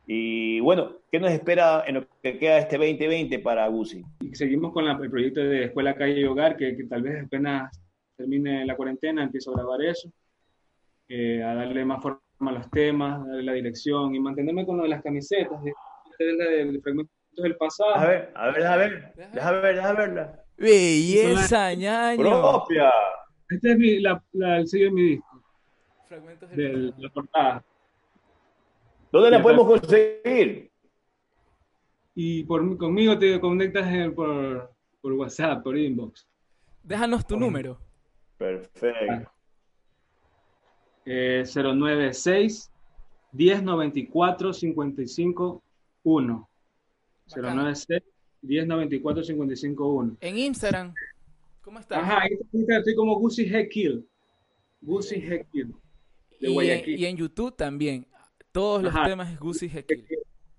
Y 0.07 0.59
bueno, 0.61 0.97
¿qué 1.13 1.21
nos 1.21 1.31
espera 1.31 1.85
en 1.87 1.97
lo 1.97 2.09
que 2.23 2.39
queda 2.39 2.59
este 2.59 2.77
2020 2.79 3.39
para 3.41 3.69
Gusi? 3.69 4.03
Seguimos 4.33 4.73
con 4.73 4.87
la- 4.87 4.99
el 5.01 5.11
proyecto 5.11 5.41
de 5.41 5.65
Escuela 5.65 5.95
Calle 5.95 6.21
y 6.21 6.25
Hogar, 6.25 6.57
que, 6.57 6.75
que 6.77 6.85
tal 6.85 7.03
vez 7.03 7.25
apenas 7.25 7.71
termine 8.17 8.65
la 8.65 8.75
cuarentena, 8.75 9.23
empiezo 9.23 9.51
a 9.53 9.57
grabar 9.59 9.83
eso, 9.83 10.11
eh, 11.09 11.43
a 11.43 11.55
darle 11.55 11.85
más 11.85 12.03
forma 12.03 12.21
a 12.41 12.53
los 12.53 12.71
temas, 12.71 13.25
darle 13.27 13.43
la 13.43 13.53
dirección 13.53 14.15
y 14.15 14.19
mantenerme 14.21 14.65
con 14.65 14.79
lo 14.79 14.85
de 14.85 14.89
las 14.89 15.03
camisetas, 15.03 15.61
del 17.43 17.57
pasado. 17.57 17.95
A 17.95 18.07
ver, 18.07 18.33
a 18.35 18.51
ver, 18.51 18.67
a 18.67 18.77
ver, 18.77 19.13
déjame 19.33 19.61
ver, 19.61 19.75
déjame 19.77 19.99
verla. 19.99 20.43
Belleza, 20.57 21.75
ñaño. 21.75 22.23
Propia. 22.23 22.91
Este 23.51 23.73
es 23.73 23.79
mi, 23.79 24.01
la, 24.01 24.23
la- 24.33 24.59
el 24.59 24.69
sello 24.69 24.87
de 24.87 24.91
mi 24.91 25.03
disco, 25.03 25.43
Fragmentos 26.07 26.51
de 26.51 26.93
la 26.99 27.09
portada. 27.11 27.65
¿Dónde 29.11 29.31
la 29.31 29.43
podemos 29.43 29.67
conseguir? 29.67 30.71
Y 32.15 32.45
por, 32.45 32.77
conmigo 32.77 33.19
te 33.19 33.39
conectas 33.41 33.87
en- 33.89 34.15
por, 34.15 34.71
por 35.01 35.13
WhatsApp, 35.15 35.63
por 35.63 35.77
inbox. 35.79 36.27
Déjanos 36.83 37.27
tu 37.27 37.39
número. 37.39 37.79
Perfecto. 38.37 39.31
Eh, 41.07 41.45
096 41.55 42.71
1094 43.33 44.53
55 44.53 45.63
1. 46.03 46.48
Bacán. 47.37 47.57
096 47.57 48.03
1094 48.43 49.25
55 49.25 49.89
1. 49.89 50.17
En 50.21 50.39
Instagram. 50.39 50.95
¿Cómo 51.63 51.79
estás? 51.81 51.99
Ajá, 51.99 52.23
estoy 52.27 52.95
como 52.95 53.17
Gucci 53.19 53.43
Head 53.45 53.69
Kill. 53.69 54.09
Gucci 54.81 55.17
Head 55.17 55.47
Kill. 55.53 55.75
De 56.41 56.47
y, 56.47 56.47
en, 56.47 56.55
Guayaquil. 56.55 57.01
y 57.01 57.07
en 57.07 57.17
YouTube 57.17 57.57
también. 57.57 58.07
Todos 58.53 58.83
los 58.83 58.95
Ajá. 58.95 59.07
temas 59.07 59.33
es 59.33 59.39
Gucci 59.39 59.69
Jekyll. 59.69 60.05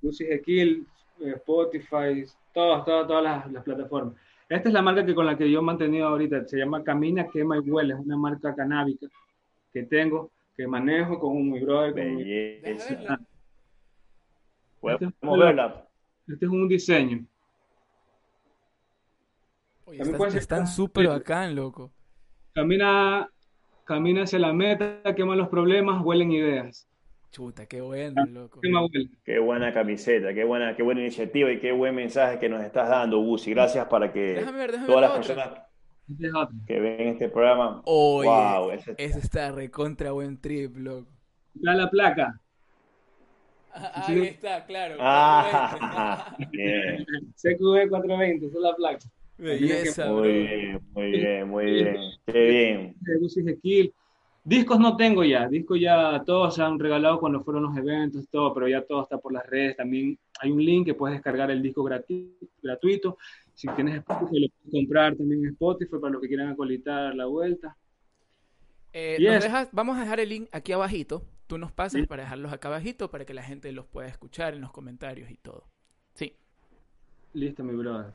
Gucci 0.02 0.26
Head 0.26 0.42
Kill. 0.42 0.86
eh, 1.22 1.34
Spotify, 1.36 2.26
todas, 2.54 2.86
todas, 2.86 3.08
todas 3.08 3.24
las, 3.24 3.52
las, 3.52 3.64
plataformas. 3.64 4.14
Esta 4.48 4.70
es 4.70 4.74
la 4.74 4.82
marca 4.82 5.06
que 5.06 5.16
con 5.16 5.26
la 5.26 5.38
que 5.38 5.50
yo 5.50 5.60
he 5.60 5.62
mantenido 5.62 6.08
ahorita, 6.08 6.48
se 6.48 6.58
llama 6.58 6.84
Camina, 6.84 7.28
Quema 7.28 7.58
y 7.58 7.70
Huele, 7.70 7.94
es 7.94 8.00
una 8.00 8.18
marca 8.18 8.56
canábica 8.56 9.08
que 9.72 9.84
tengo, 9.84 10.32
que 10.56 10.68
manejo 10.68 11.20
con 11.20 11.52
mi 11.52 11.60
brother. 11.60 11.94
Con 11.94 12.16
mi... 12.16 12.24
Este, 12.32 12.98
verla. 15.22 15.88
Este 16.32 16.46
es 16.46 16.52
un 16.52 16.68
diseño. 16.68 17.26
Oye, 19.86 20.02
están, 20.02 20.38
están 20.38 20.68
súper 20.68 21.08
bacán, 21.08 21.56
loco. 21.56 21.92
Camina, 22.54 23.28
camina 23.84 24.24
hacia 24.24 24.38
la 24.38 24.54
meta, 24.54 25.02
quema 25.15 25.36
los 25.36 25.50
problemas, 25.50 26.04
huelen 26.04 26.32
ideas. 26.32 26.88
Chuta, 27.32 27.65
qué 27.65 27.82
bueno, 27.82 28.26
loco. 28.28 28.60
Qué 29.24 29.39
buena 29.39 29.74
camiseta, 29.74 30.34
qué 30.34 30.44
buena, 30.44 30.76
qué 30.76 30.84
buena 30.84 31.02
iniciativa 31.02 31.52
y 31.52 31.60
qué 31.60 31.72
buen 31.72 31.96
mensaje 31.96 32.38
que 32.38 32.50
nos 32.50 32.63
estás 32.63 32.89
dando, 32.89 33.20
Gusi. 33.20 33.52
Gracias 33.52 33.88
para 33.88 34.12
que 34.12 34.34
déjame 34.34 34.58
ver, 34.60 34.72
déjame 34.72 34.88
todas 34.88 35.02
las 35.02 35.12
personas 35.12 35.62
que 36.68 36.80
ven 36.80 37.08
este 37.08 37.30
programa. 37.30 37.82
Oye, 37.86 38.30
wow, 38.30 38.72
ese 38.72 38.96
está... 38.98 39.52
recontra 39.52 40.12
buen 40.12 40.39
trip, 40.39 40.78
loco. 40.78 41.10
Da 41.54 41.74
la 41.74 41.89
placa. 41.89 42.39
Ah, 43.72 44.06
ahí 44.08 44.22
está, 44.22 44.66
claro. 44.66 44.96
Ah, 45.00 46.36
CQB 47.36 47.88
420, 47.90 48.46
esa 48.46 48.58
es 48.58 48.62
la 48.62 48.76
placa. 48.76 49.06
Belleza, 49.38 50.12
muy 50.12 50.28
bien, 50.28 50.82
muy 50.94 51.12
bien, 51.12 51.48
muy 51.48 51.66
bien. 51.66 51.98
Qué 52.26 52.40
bien. 52.40 52.96
Discos 54.44 54.80
no 54.80 54.98
tengo 54.98 55.24
ya, 55.24 55.48
discos 55.48 55.80
ya 55.80 56.24
todos 56.26 56.56
se 56.56 56.62
han 56.62 56.80
regalado 56.80 57.20
cuando 57.20 57.42
fueron 57.44 57.64
los 57.64 57.78
eventos, 57.78 58.26
todo, 58.30 58.54
pero 58.54 58.68
ya 58.68 58.82
todo 58.82 59.04
está 59.04 59.18
por 59.18 59.32
las 59.32 59.46
redes. 59.46 59.78
También 59.78 60.18
hay 60.42 60.52
un 60.52 60.64
link 60.64 60.86
que 60.86 60.94
puedes 60.94 61.18
descargar 61.18 61.52
el 61.52 61.62
disco 61.62 61.84
gratuito. 61.84 63.18
Si 63.54 63.68
tienes 63.70 63.98
Spotify, 63.98 64.40
lo 64.40 64.48
puedes 64.48 64.72
comprar 64.72 65.16
también 65.16 65.46
en 65.46 65.52
Spotify 65.52 65.98
para 66.00 66.14
los 66.14 66.22
que 66.22 66.28
quieran 66.28 66.50
acolitar 66.50 67.14
la 67.16 67.26
vuelta. 67.26 67.78
Eh, 68.92 69.18
vamos 69.72 69.98
a 69.98 70.02
dejar 70.02 70.20
el 70.20 70.30
link 70.30 70.50
aquí 70.52 70.72
abajito. 70.72 71.24
Tú 71.50 71.58
nos 71.58 71.72
pasas 71.72 72.06
para 72.06 72.22
dejarlos 72.22 72.54
acá 72.54 72.68
abajito 72.68 73.10
para 73.10 73.26
que 73.26 73.34
la 73.34 73.42
gente 73.42 73.72
los 73.72 73.88
pueda 73.88 74.08
escuchar 74.08 74.54
en 74.54 74.62
los 74.62 74.72
comentarios 74.72 75.32
y 75.32 75.38
todo. 75.38 75.68
Sí. 76.14 76.36
Listo, 77.34 77.64
mi 77.64 77.74
brother. 77.74 78.14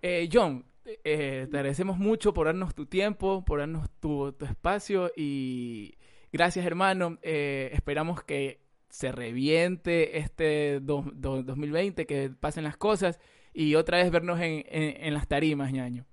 Eh, 0.00 0.26
John, 0.32 0.64
eh, 0.86 1.48
te 1.50 1.56
agradecemos 1.58 1.98
mucho 1.98 2.32
por 2.32 2.46
darnos 2.46 2.74
tu 2.74 2.86
tiempo, 2.86 3.44
por 3.44 3.58
darnos 3.58 3.90
tu, 4.00 4.34
espacio 4.40 5.12
y 5.14 5.98
gracias 6.32 6.64
hermano. 6.64 7.18
Eh, 7.20 7.68
esperamos 7.74 8.22
que 8.22 8.62
se 8.88 9.12
reviente 9.12 10.16
este 10.16 10.80
2020, 10.80 12.06
que 12.06 12.30
pasen 12.30 12.64
las 12.64 12.78
cosas 12.78 13.20
y 13.52 13.74
otra 13.74 13.98
vez 13.98 14.10
vernos 14.10 14.40
en, 14.40 15.12
las 15.12 15.28
tarimas, 15.28 15.74
ñaño. 15.74 16.06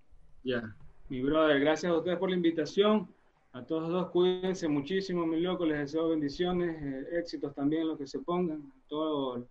Ya, 0.43 0.75
mi 1.07 1.21
brother, 1.21 1.61
gracias 1.61 1.89
a 1.89 1.95
ustedes 1.95 2.17
por 2.17 2.29
la 2.29 2.35
invitación. 2.35 3.07
A 3.53 3.63
todos 3.63 3.89
dos, 3.89 4.09
cuídense 4.09 4.67
muchísimo, 4.67 5.27
mi 5.27 5.39
loco. 5.39 5.63
Les 5.65 5.77
deseo 5.77 6.09
bendiciones, 6.09 7.07
éxitos 7.11 7.53
también, 7.53 7.87
lo 7.87 7.95
que 7.95 8.07
se 8.07 8.19
pongan. 8.19 8.63
Todo, 8.87 9.47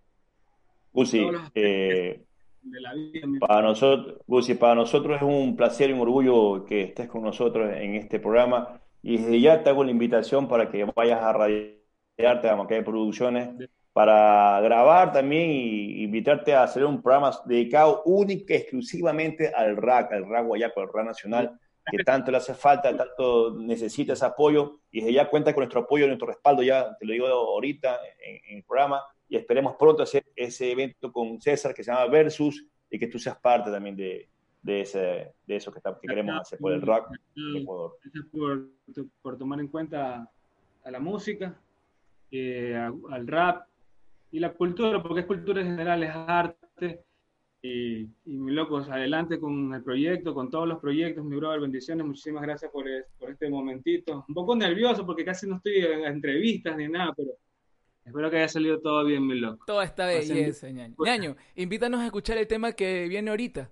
para 3.39 3.61
nosotros, 3.61 4.19
para 4.59 4.75
nosotros 4.75 5.17
es 5.17 5.23
un 5.23 5.55
placer 5.55 5.89
y 5.89 5.93
un 5.93 6.01
orgullo 6.01 6.65
que 6.65 6.83
estés 6.83 7.07
con 7.07 7.23
nosotros 7.23 7.71
en 7.75 7.95
este 7.95 8.19
programa. 8.19 8.81
Y 9.01 9.17
desde 9.17 9.39
ya 9.39 9.63
te 9.63 9.69
hago 9.69 9.83
la 9.85 9.91
invitación 9.91 10.47
para 10.47 10.69
que 10.69 10.83
vayas 10.83 11.21
a 11.21 11.33
radiarte 11.33 12.49
a 12.49 12.55
Macay 12.55 12.83
Producciones 12.83 13.69
para 13.93 14.59
grabar 14.61 15.13
también 15.13 15.49
y 15.51 16.03
invitarte 16.03 16.53
a 16.53 16.63
hacer 16.63 16.83
un 16.83 17.01
programa 17.01 17.31
dedicado 17.45 18.01
única 18.05 18.53
y 18.53 18.57
exclusivamente 18.57 19.53
al 19.53 19.77
RAC, 19.77 20.11
al 20.11 20.27
RAC 20.27 20.45
Guayaco, 20.45 20.81
al 20.81 20.89
RAC 20.91 21.05
Nacional, 21.05 21.59
que 21.89 22.03
tanto 22.03 22.31
le 22.31 22.37
hace 22.37 22.53
falta, 22.53 22.95
tanto 22.95 23.55
necesita 23.57 24.13
ese 24.13 24.25
apoyo. 24.25 24.79
Y 24.91 25.01
desde 25.01 25.13
ya 25.13 25.29
cuenta 25.29 25.53
con 25.53 25.61
nuestro 25.61 25.81
apoyo, 25.81 26.07
nuestro 26.07 26.27
respaldo, 26.27 26.63
ya 26.63 26.95
te 26.97 27.05
lo 27.05 27.13
digo 27.13 27.27
ahorita 27.27 27.99
en 28.19 28.57
el 28.57 28.63
programa 28.63 29.01
y 29.27 29.37
esperemos 29.37 29.75
pronto 29.77 30.03
hacer 30.03 30.25
ese 30.35 30.71
evento 30.71 31.11
con 31.11 31.41
César 31.41 31.73
que 31.73 31.83
se 31.83 31.91
llama 31.91 32.05
Versus 32.05 32.65
y 32.89 32.99
que 32.99 33.07
tú 33.07 33.17
seas 33.17 33.39
parte 33.39 33.71
también 33.71 33.95
de, 33.95 34.29
de, 34.61 34.81
ese, 34.81 35.33
de 35.47 35.55
eso 35.55 35.71
que, 35.71 35.81
que 35.81 36.07
queremos 36.07 36.39
hacer 36.39 36.59
por 36.59 36.71
el 36.71 36.81
rock 36.81 37.09
Ecuador. 37.55 37.97
Gracias 38.03 38.25
por, 38.31 38.69
por, 39.21 39.37
tomar 39.37 39.59
en 39.59 39.69
cuenta 39.69 40.29
a 40.83 40.91
la 40.91 40.99
música, 40.99 41.59
eh, 42.29 42.75
al 43.09 43.27
rap 43.27 43.67
y 44.31 44.39
la 44.39 44.53
cultura, 44.53 45.01
porque 45.01 45.21
es 45.21 45.25
cultura 45.25 45.61
en 45.61 45.67
general, 45.67 46.03
es 46.03 46.11
arte. 46.13 47.03
Y, 47.65 48.09
y 48.25 48.37
mi 48.37 48.51
locos, 48.51 48.89
adelante 48.89 49.39
con 49.39 49.73
el 49.73 49.81
proyecto, 49.81 50.33
con 50.33 50.51
todos 50.51 50.67
los 50.67 50.79
proyectos, 50.79 51.23
mi 51.23 51.37
brother, 51.37 51.61
bendiciones, 51.61 52.05
muchísimas 52.05 52.43
gracias 52.43 52.69
por, 52.71 52.85
por 53.17 53.31
este 53.31 53.49
momentito. 53.49 54.25
Un 54.27 54.35
poco 54.35 54.55
nervioso 54.55 55.05
porque 55.05 55.23
casi 55.23 55.47
no 55.47 55.55
estoy 55.55 55.77
en 55.77 56.03
entrevistas 56.03 56.75
ni 56.77 56.89
nada, 56.89 57.13
pero 57.15 57.31
Espero 58.05 58.29
que 58.29 58.37
haya 58.37 58.49
salido 58.49 58.79
todo 58.79 59.05
bien, 59.05 59.25
mi 59.25 59.39
loco. 59.39 59.63
Todo 59.65 59.81
está 59.81 60.07
belleza, 60.07 60.69
ñaño. 60.69 60.95
Ñaño, 60.99 61.35
invítanos 61.55 62.01
a 62.01 62.05
escuchar 62.05 62.37
el 62.37 62.47
tema 62.47 62.73
que 62.73 63.07
viene 63.07 63.29
ahorita. 63.29 63.69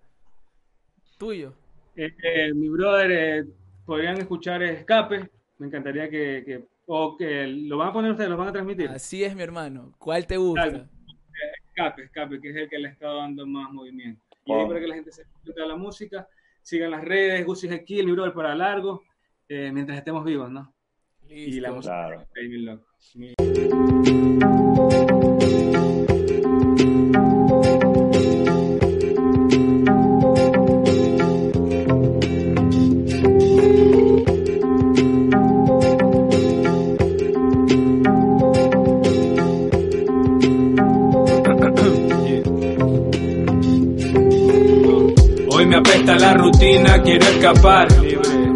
Tuyo. 1.17 1.53
Eh, 1.95 2.13
eh, 2.23 2.53
mi 2.53 2.69
brother, 2.69 3.11
eh, 3.11 3.45
podrían 3.85 4.17
escuchar 4.17 4.63
Escape. 4.63 5.29
Me 5.57 5.67
encantaría 5.67 6.09
que, 6.09 6.63
O 6.85 7.17
que 7.17 7.45
lo 7.45 7.77
van 7.77 7.89
a 7.89 7.93
poner 7.93 8.11
ustedes, 8.11 8.29
lo 8.29 8.37
van 8.37 8.47
a 8.47 8.53
transmitir. 8.53 8.89
Así 8.89 9.23
es, 9.23 9.35
mi 9.35 9.43
hermano. 9.43 9.93
¿Cuál 9.99 10.25
te 10.25 10.37
gusta? 10.37 10.89
Escape, 11.81 12.03
Escape, 12.03 12.41
que 12.41 12.49
es 12.49 12.55
el 12.55 12.69
que 12.69 12.79
le 12.79 12.89
está 12.89 13.11
dando 13.13 13.45
más 13.45 13.71
movimiento. 13.71 14.21
Y 14.45 14.53
ahí 14.53 14.67
para 14.67 14.79
que 14.79 14.87
la 14.87 14.95
gente 14.95 15.11
se 15.11 15.23
disfrute 15.23 15.61
de 15.61 15.67
la 15.67 15.75
música. 15.75 16.27
Sigan 16.61 16.91
las 16.91 17.03
redes, 17.03 17.45
Gucci 17.45 17.69
aquí, 17.69 17.99
el 17.99 18.11
brother 18.11 18.33
para 18.33 18.55
largo. 18.55 19.03
mientras 19.49 19.97
estemos 19.97 20.23
vivos, 20.23 20.51
¿no? 20.51 20.73
Y 21.27 21.59
la 21.59 21.71
música. 21.71 22.07
Claro. 22.07 22.27
mi 23.15 23.33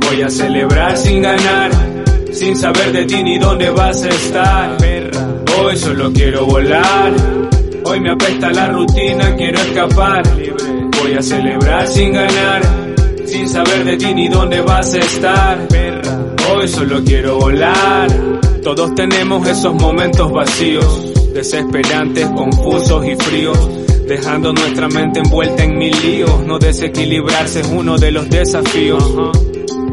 Voy 0.08 0.21
a 0.21 0.29
celebrar 0.29 0.97
sin 0.97 1.21
ganar 1.21 1.71
sin 2.36 2.55
saber 2.58 2.91
de 2.91 3.05
ti 3.05 3.23
ni 3.23 3.39
dónde 3.39 3.69
vas 3.69 4.03
a 4.03 4.10
estar. 4.10 4.77
Hoy 5.58 5.77
solo 5.77 6.12
quiero 6.12 6.45
volar, 6.45 7.13
hoy 7.86 7.99
me 8.01 8.12
apesta 8.12 8.51
la 8.51 8.67
rutina, 8.67 9.36
quiero 9.36 9.58
escapar. 9.58 10.23
Voy 11.01 11.13
a 11.13 11.21
celebrar 11.21 11.88
sin 11.88 12.12
ganar, 12.12 12.62
sin 13.25 13.47
saber 13.47 13.86
de 13.86 13.97
ti 13.97 14.13
ni 14.13 14.27
dónde 14.27 14.60
vas 14.62 14.93
a 14.93 14.99
estar. 14.99 15.67
Hoy 16.53 16.67
solo 16.67 17.01
quiero 17.05 17.38
volar. 17.38 18.10
Todos 18.62 18.93
tenemos 18.95 19.47
esos 19.47 19.73
momentos 19.73 20.29
vacíos, 20.31 21.13
desesperantes, 21.34 22.27
confusos 22.31 23.05
y 23.05 23.15
fríos 23.15 23.85
dejando 24.07 24.53
nuestra 24.53 24.87
mente 24.87 25.19
envuelta 25.19 25.63
en 25.63 25.77
mil 25.77 25.95
líos. 26.01 26.45
No 26.45 26.59
desequilibrarse 26.59 27.61
es 27.61 27.67
uno 27.67 27.97
de 27.97 28.11
los 28.11 28.29
desafíos. 28.29 29.03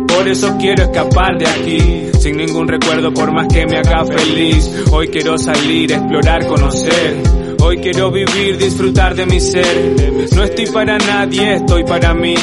Por 0.09 0.29
eso 0.29 0.57
quiero 0.59 0.85
escapar 0.85 1.39
de 1.39 1.47
aquí, 1.47 2.11
sin 2.21 2.37
ningún 2.37 2.69
recuerdo 2.69 3.13
por 3.13 3.33
más 3.33 3.49
que 3.49 3.67
me 3.67 3.79
haga 3.79 4.05
feliz. 4.05 4.71
Hoy 4.91 5.09
quiero 5.09 5.39
salir, 5.39 5.93
explorar, 5.93 6.47
conocer. 6.47 7.17
Hoy 7.61 7.79
quiero 7.79 8.11
vivir, 8.11 8.59
disfrutar 8.59 9.15
de 9.15 9.25
mi 9.27 9.41
ser. 9.41 9.95
No 10.35 10.43
estoy 10.43 10.67
para 10.67 10.99
nadie, 10.99 11.55
estoy 11.55 11.85
para 11.85 12.13
mí. 12.13 12.35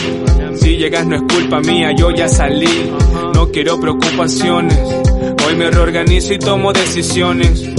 Si 0.55 0.77
llegas 0.77 1.05
no 1.05 1.15
es 1.15 1.21
culpa 1.21 1.59
mía, 1.59 1.91
yo 1.95 2.09
ya 2.11 2.27
salí. 2.27 2.91
No 3.33 3.49
quiero 3.51 3.79
preocupaciones. 3.79 4.79
Hoy 5.47 5.55
me 5.55 5.69
reorganizo 5.69 6.33
y 6.33 6.39
tomo 6.39 6.73
decisiones. 6.73 7.78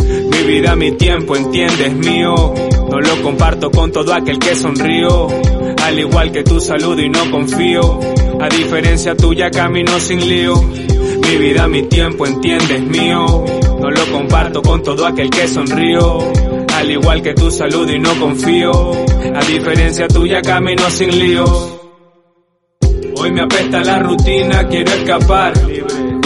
Vida, 0.50 0.74
mi 0.74 0.90
tiempo, 0.90 1.36
entiendes, 1.36 1.94
mío. 1.94 2.34
No 2.90 3.00
lo 3.00 3.22
comparto 3.22 3.70
con 3.70 3.92
todo 3.92 4.12
aquel 4.12 4.36
que 4.40 4.56
sonrío. 4.56 5.28
Al 5.80 5.96
igual 5.96 6.32
que 6.32 6.42
tu 6.42 6.58
salud 6.58 6.98
y 6.98 7.08
no 7.08 7.30
confío. 7.30 8.00
A 8.40 8.48
diferencia 8.48 9.14
tuya 9.14 9.48
camino 9.48 10.00
sin 10.00 10.28
lío. 10.28 10.60
Mi 10.60 11.36
vida, 11.36 11.68
mi 11.68 11.84
tiempo, 11.84 12.26
entiendes, 12.26 12.82
mío. 12.82 13.44
No 13.78 13.90
lo 13.90 14.06
comparto 14.10 14.60
con 14.60 14.82
todo 14.82 15.06
aquel 15.06 15.30
que 15.30 15.46
sonrío. 15.46 16.18
Al 16.74 16.90
igual 16.90 17.22
que 17.22 17.32
tu 17.32 17.48
salud 17.52 17.88
y 17.88 18.00
no 18.00 18.12
confío. 18.18 18.90
A 19.32 19.44
diferencia 19.44 20.08
tuya 20.08 20.42
camino 20.42 20.90
sin 20.90 21.16
lío. 21.16 21.44
Hoy 23.14 23.30
me 23.30 23.42
apesta 23.42 23.84
la 23.84 24.00
rutina, 24.00 24.66
quiero 24.66 24.90
escapar. 24.90 25.52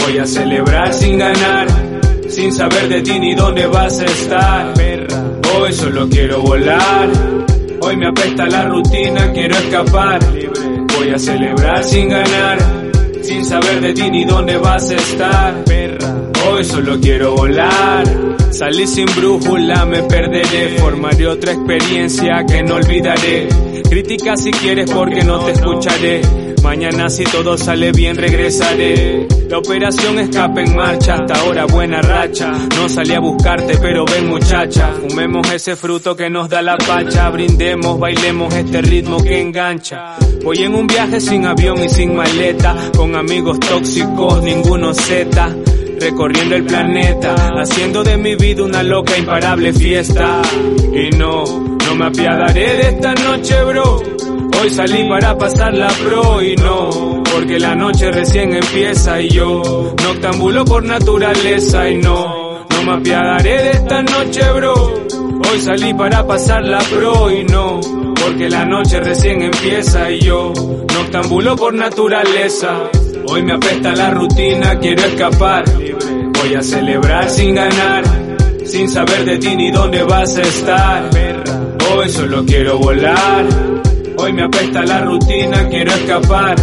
Voy 0.03 0.17
a 0.17 0.25
celebrar 0.25 0.91
sin 0.95 1.19
ganar. 1.19 1.84
Sin 2.29 2.51
saber 2.53 2.89
de 2.89 3.01
ti 3.01 3.19
ni 3.19 3.35
dónde 3.35 3.67
vas 3.67 3.99
a 3.99 4.05
estar. 4.05 4.73
Hoy 5.57 5.71
solo 5.71 6.09
quiero 6.09 6.41
volar 6.41 7.09
Hoy 7.85 7.97
me 7.97 8.07
apesta 8.07 8.47
la 8.47 8.65
rutina, 8.65 9.31
quiero 9.31 9.55
escapar. 9.55 10.19
Voy 10.97 11.09
a 11.11 11.19
celebrar 11.19 11.83
sin 11.83 12.09
ganar, 12.09 12.57
sin 13.21 13.45
saber 13.45 13.79
de 13.79 13.93
ti 13.93 14.09
ni 14.09 14.25
dónde 14.25 14.57
vas 14.57 14.89
a 14.89 14.95
estar. 14.95 15.53
Hoy 16.47 16.63
solo 16.63 16.99
quiero 16.99 17.35
volar. 17.35 18.03
Salí 18.51 18.87
sin 18.87 19.05
brújula, 19.15 19.85
me 19.85 20.03
perderé. 20.03 20.77
Formaré 20.79 21.27
otra 21.27 21.53
experiencia 21.53 22.45
que 22.47 22.63
no 22.63 22.75
olvidaré. 22.75 23.49
Crítica 23.89 24.37
si 24.37 24.51
quieres 24.51 24.89
porque 24.91 25.23
no 25.23 25.39
te 25.39 25.51
escucharé. 25.51 26.21
Mañana 26.63 27.09
si 27.09 27.23
todo 27.23 27.57
sale 27.57 27.91
bien 27.91 28.15
regresaré. 28.15 29.27
La 29.49 29.59
operación 29.59 30.17
escape 30.19 30.63
en 30.63 30.75
marcha, 30.75 31.15
hasta 31.15 31.35
ahora 31.35 31.65
buena 31.65 32.01
racha. 32.01 32.51
No 32.75 32.89
salí 32.89 33.13
a 33.13 33.19
buscarte, 33.19 33.77
pero 33.77 34.05
ven 34.05 34.27
muchacha. 34.27 34.91
Fumemos 35.07 35.51
ese 35.51 35.75
fruto 35.75 36.15
que 36.15 36.29
nos 36.29 36.49
da 36.49 36.61
la 36.61 36.77
pacha. 36.77 37.29
Brindemos, 37.29 37.99
bailemos 37.99 38.53
este 38.55 38.81
ritmo 38.81 39.21
que 39.21 39.41
engancha. 39.41 40.15
Voy 40.43 40.63
en 40.63 40.73
un 40.73 40.87
viaje 40.87 41.19
sin 41.19 41.45
avión 41.45 41.83
y 41.83 41.89
sin 41.89 42.15
maleta. 42.15 42.75
Con 42.95 43.15
amigos 43.15 43.59
tóxicos, 43.59 44.41
ninguno 44.41 44.93
Z 44.93 45.55
recorriendo 45.99 46.55
el 46.55 46.63
planeta, 46.65 47.35
haciendo 47.59 48.03
de 48.03 48.17
mi 48.17 48.35
vida 48.35 48.63
una 48.63 48.83
loca 48.83 49.17
imparable 49.17 49.73
fiesta. 49.73 50.41
Y 50.93 51.09
no, 51.15 51.43
no 51.43 51.95
me 51.95 52.05
apiadaré 52.05 52.77
de 52.77 52.89
esta 52.89 53.13
noche, 53.15 53.63
bro. 53.63 54.01
Hoy 54.61 54.69
salí 54.69 55.07
para 55.07 55.37
pasar 55.37 55.73
la 55.73 55.87
pro 55.87 56.41
y 56.41 56.55
no, 56.55 57.23
porque 57.31 57.59
la 57.59 57.75
noche 57.75 58.11
recién 58.11 58.55
empieza 58.55 59.21
y 59.21 59.29
yo 59.29 59.93
noctambulo 60.03 60.65
por 60.65 60.83
naturaleza 60.83 61.89
y 61.89 61.97
no, 61.97 62.65
no 62.69 62.83
me 62.83 62.93
apiadaré 62.93 63.63
de 63.63 63.71
esta 63.71 64.01
noche, 64.01 64.41
bro. 64.53 64.73
Hoy 65.51 65.59
salí 65.59 65.93
para 65.93 66.25
pasar 66.25 66.63
la 66.63 66.79
pro 66.79 67.29
y 67.29 67.43
no, 67.43 67.79
porque 68.15 68.49
la 68.49 68.65
noche 68.65 68.99
recién 68.99 69.41
empieza 69.41 70.09
y 70.09 70.21
yo 70.21 70.53
noctambulo 70.93 71.55
por 71.55 71.73
naturaleza. 71.73 72.89
Hoy 73.27 73.43
me 73.43 73.53
apesta 73.53 73.95
la 73.95 74.11
rutina, 74.11 74.77
quiero 74.79 75.03
escapar. 75.03 75.65
Voy 75.65 76.55
a 76.55 76.61
celebrar 76.61 77.29
sin 77.29 77.55
ganar, 77.55 78.03
sin 78.65 78.87
saber 78.87 79.25
de 79.25 79.37
ti 79.37 79.55
ni 79.55 79.71
dónde 79.71 80.03
vas 80.03 80.37
a 80.37 80.41
estar. 80.41 81.09
Hoy 81.93 82.09
solo 82.09 82.45
quiero 82.45 82.77
volar. 82.77 83.45
Hoy 84.17 84.33
me 84.33 84.43
apesta 84.43 84.83
la 84.83 85.01
rutina, 85.01 85.67
quiero 85.69 85.91
escapar. 85.91 86.55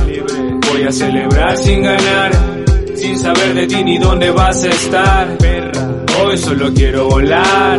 Voy 0.70 0.84
a 0.84 0.92
celebrar 0.92 1.56
sin 1.56 1.82
ganar, 1.82 2.32
sin 2.94 3.18
saber 3.18 3.54
de 3.54 3.66
ti 3.66 3.82
ni 3.84 3.98
dónde 3.98 4.30
vas 4.30 4.64
a 4.64 4.68
estar. 4.68 5.28
Hoy 6.24 6.38
solo 6.38 6.72
quiero 6.72 7.08
volar. 7.08 7.78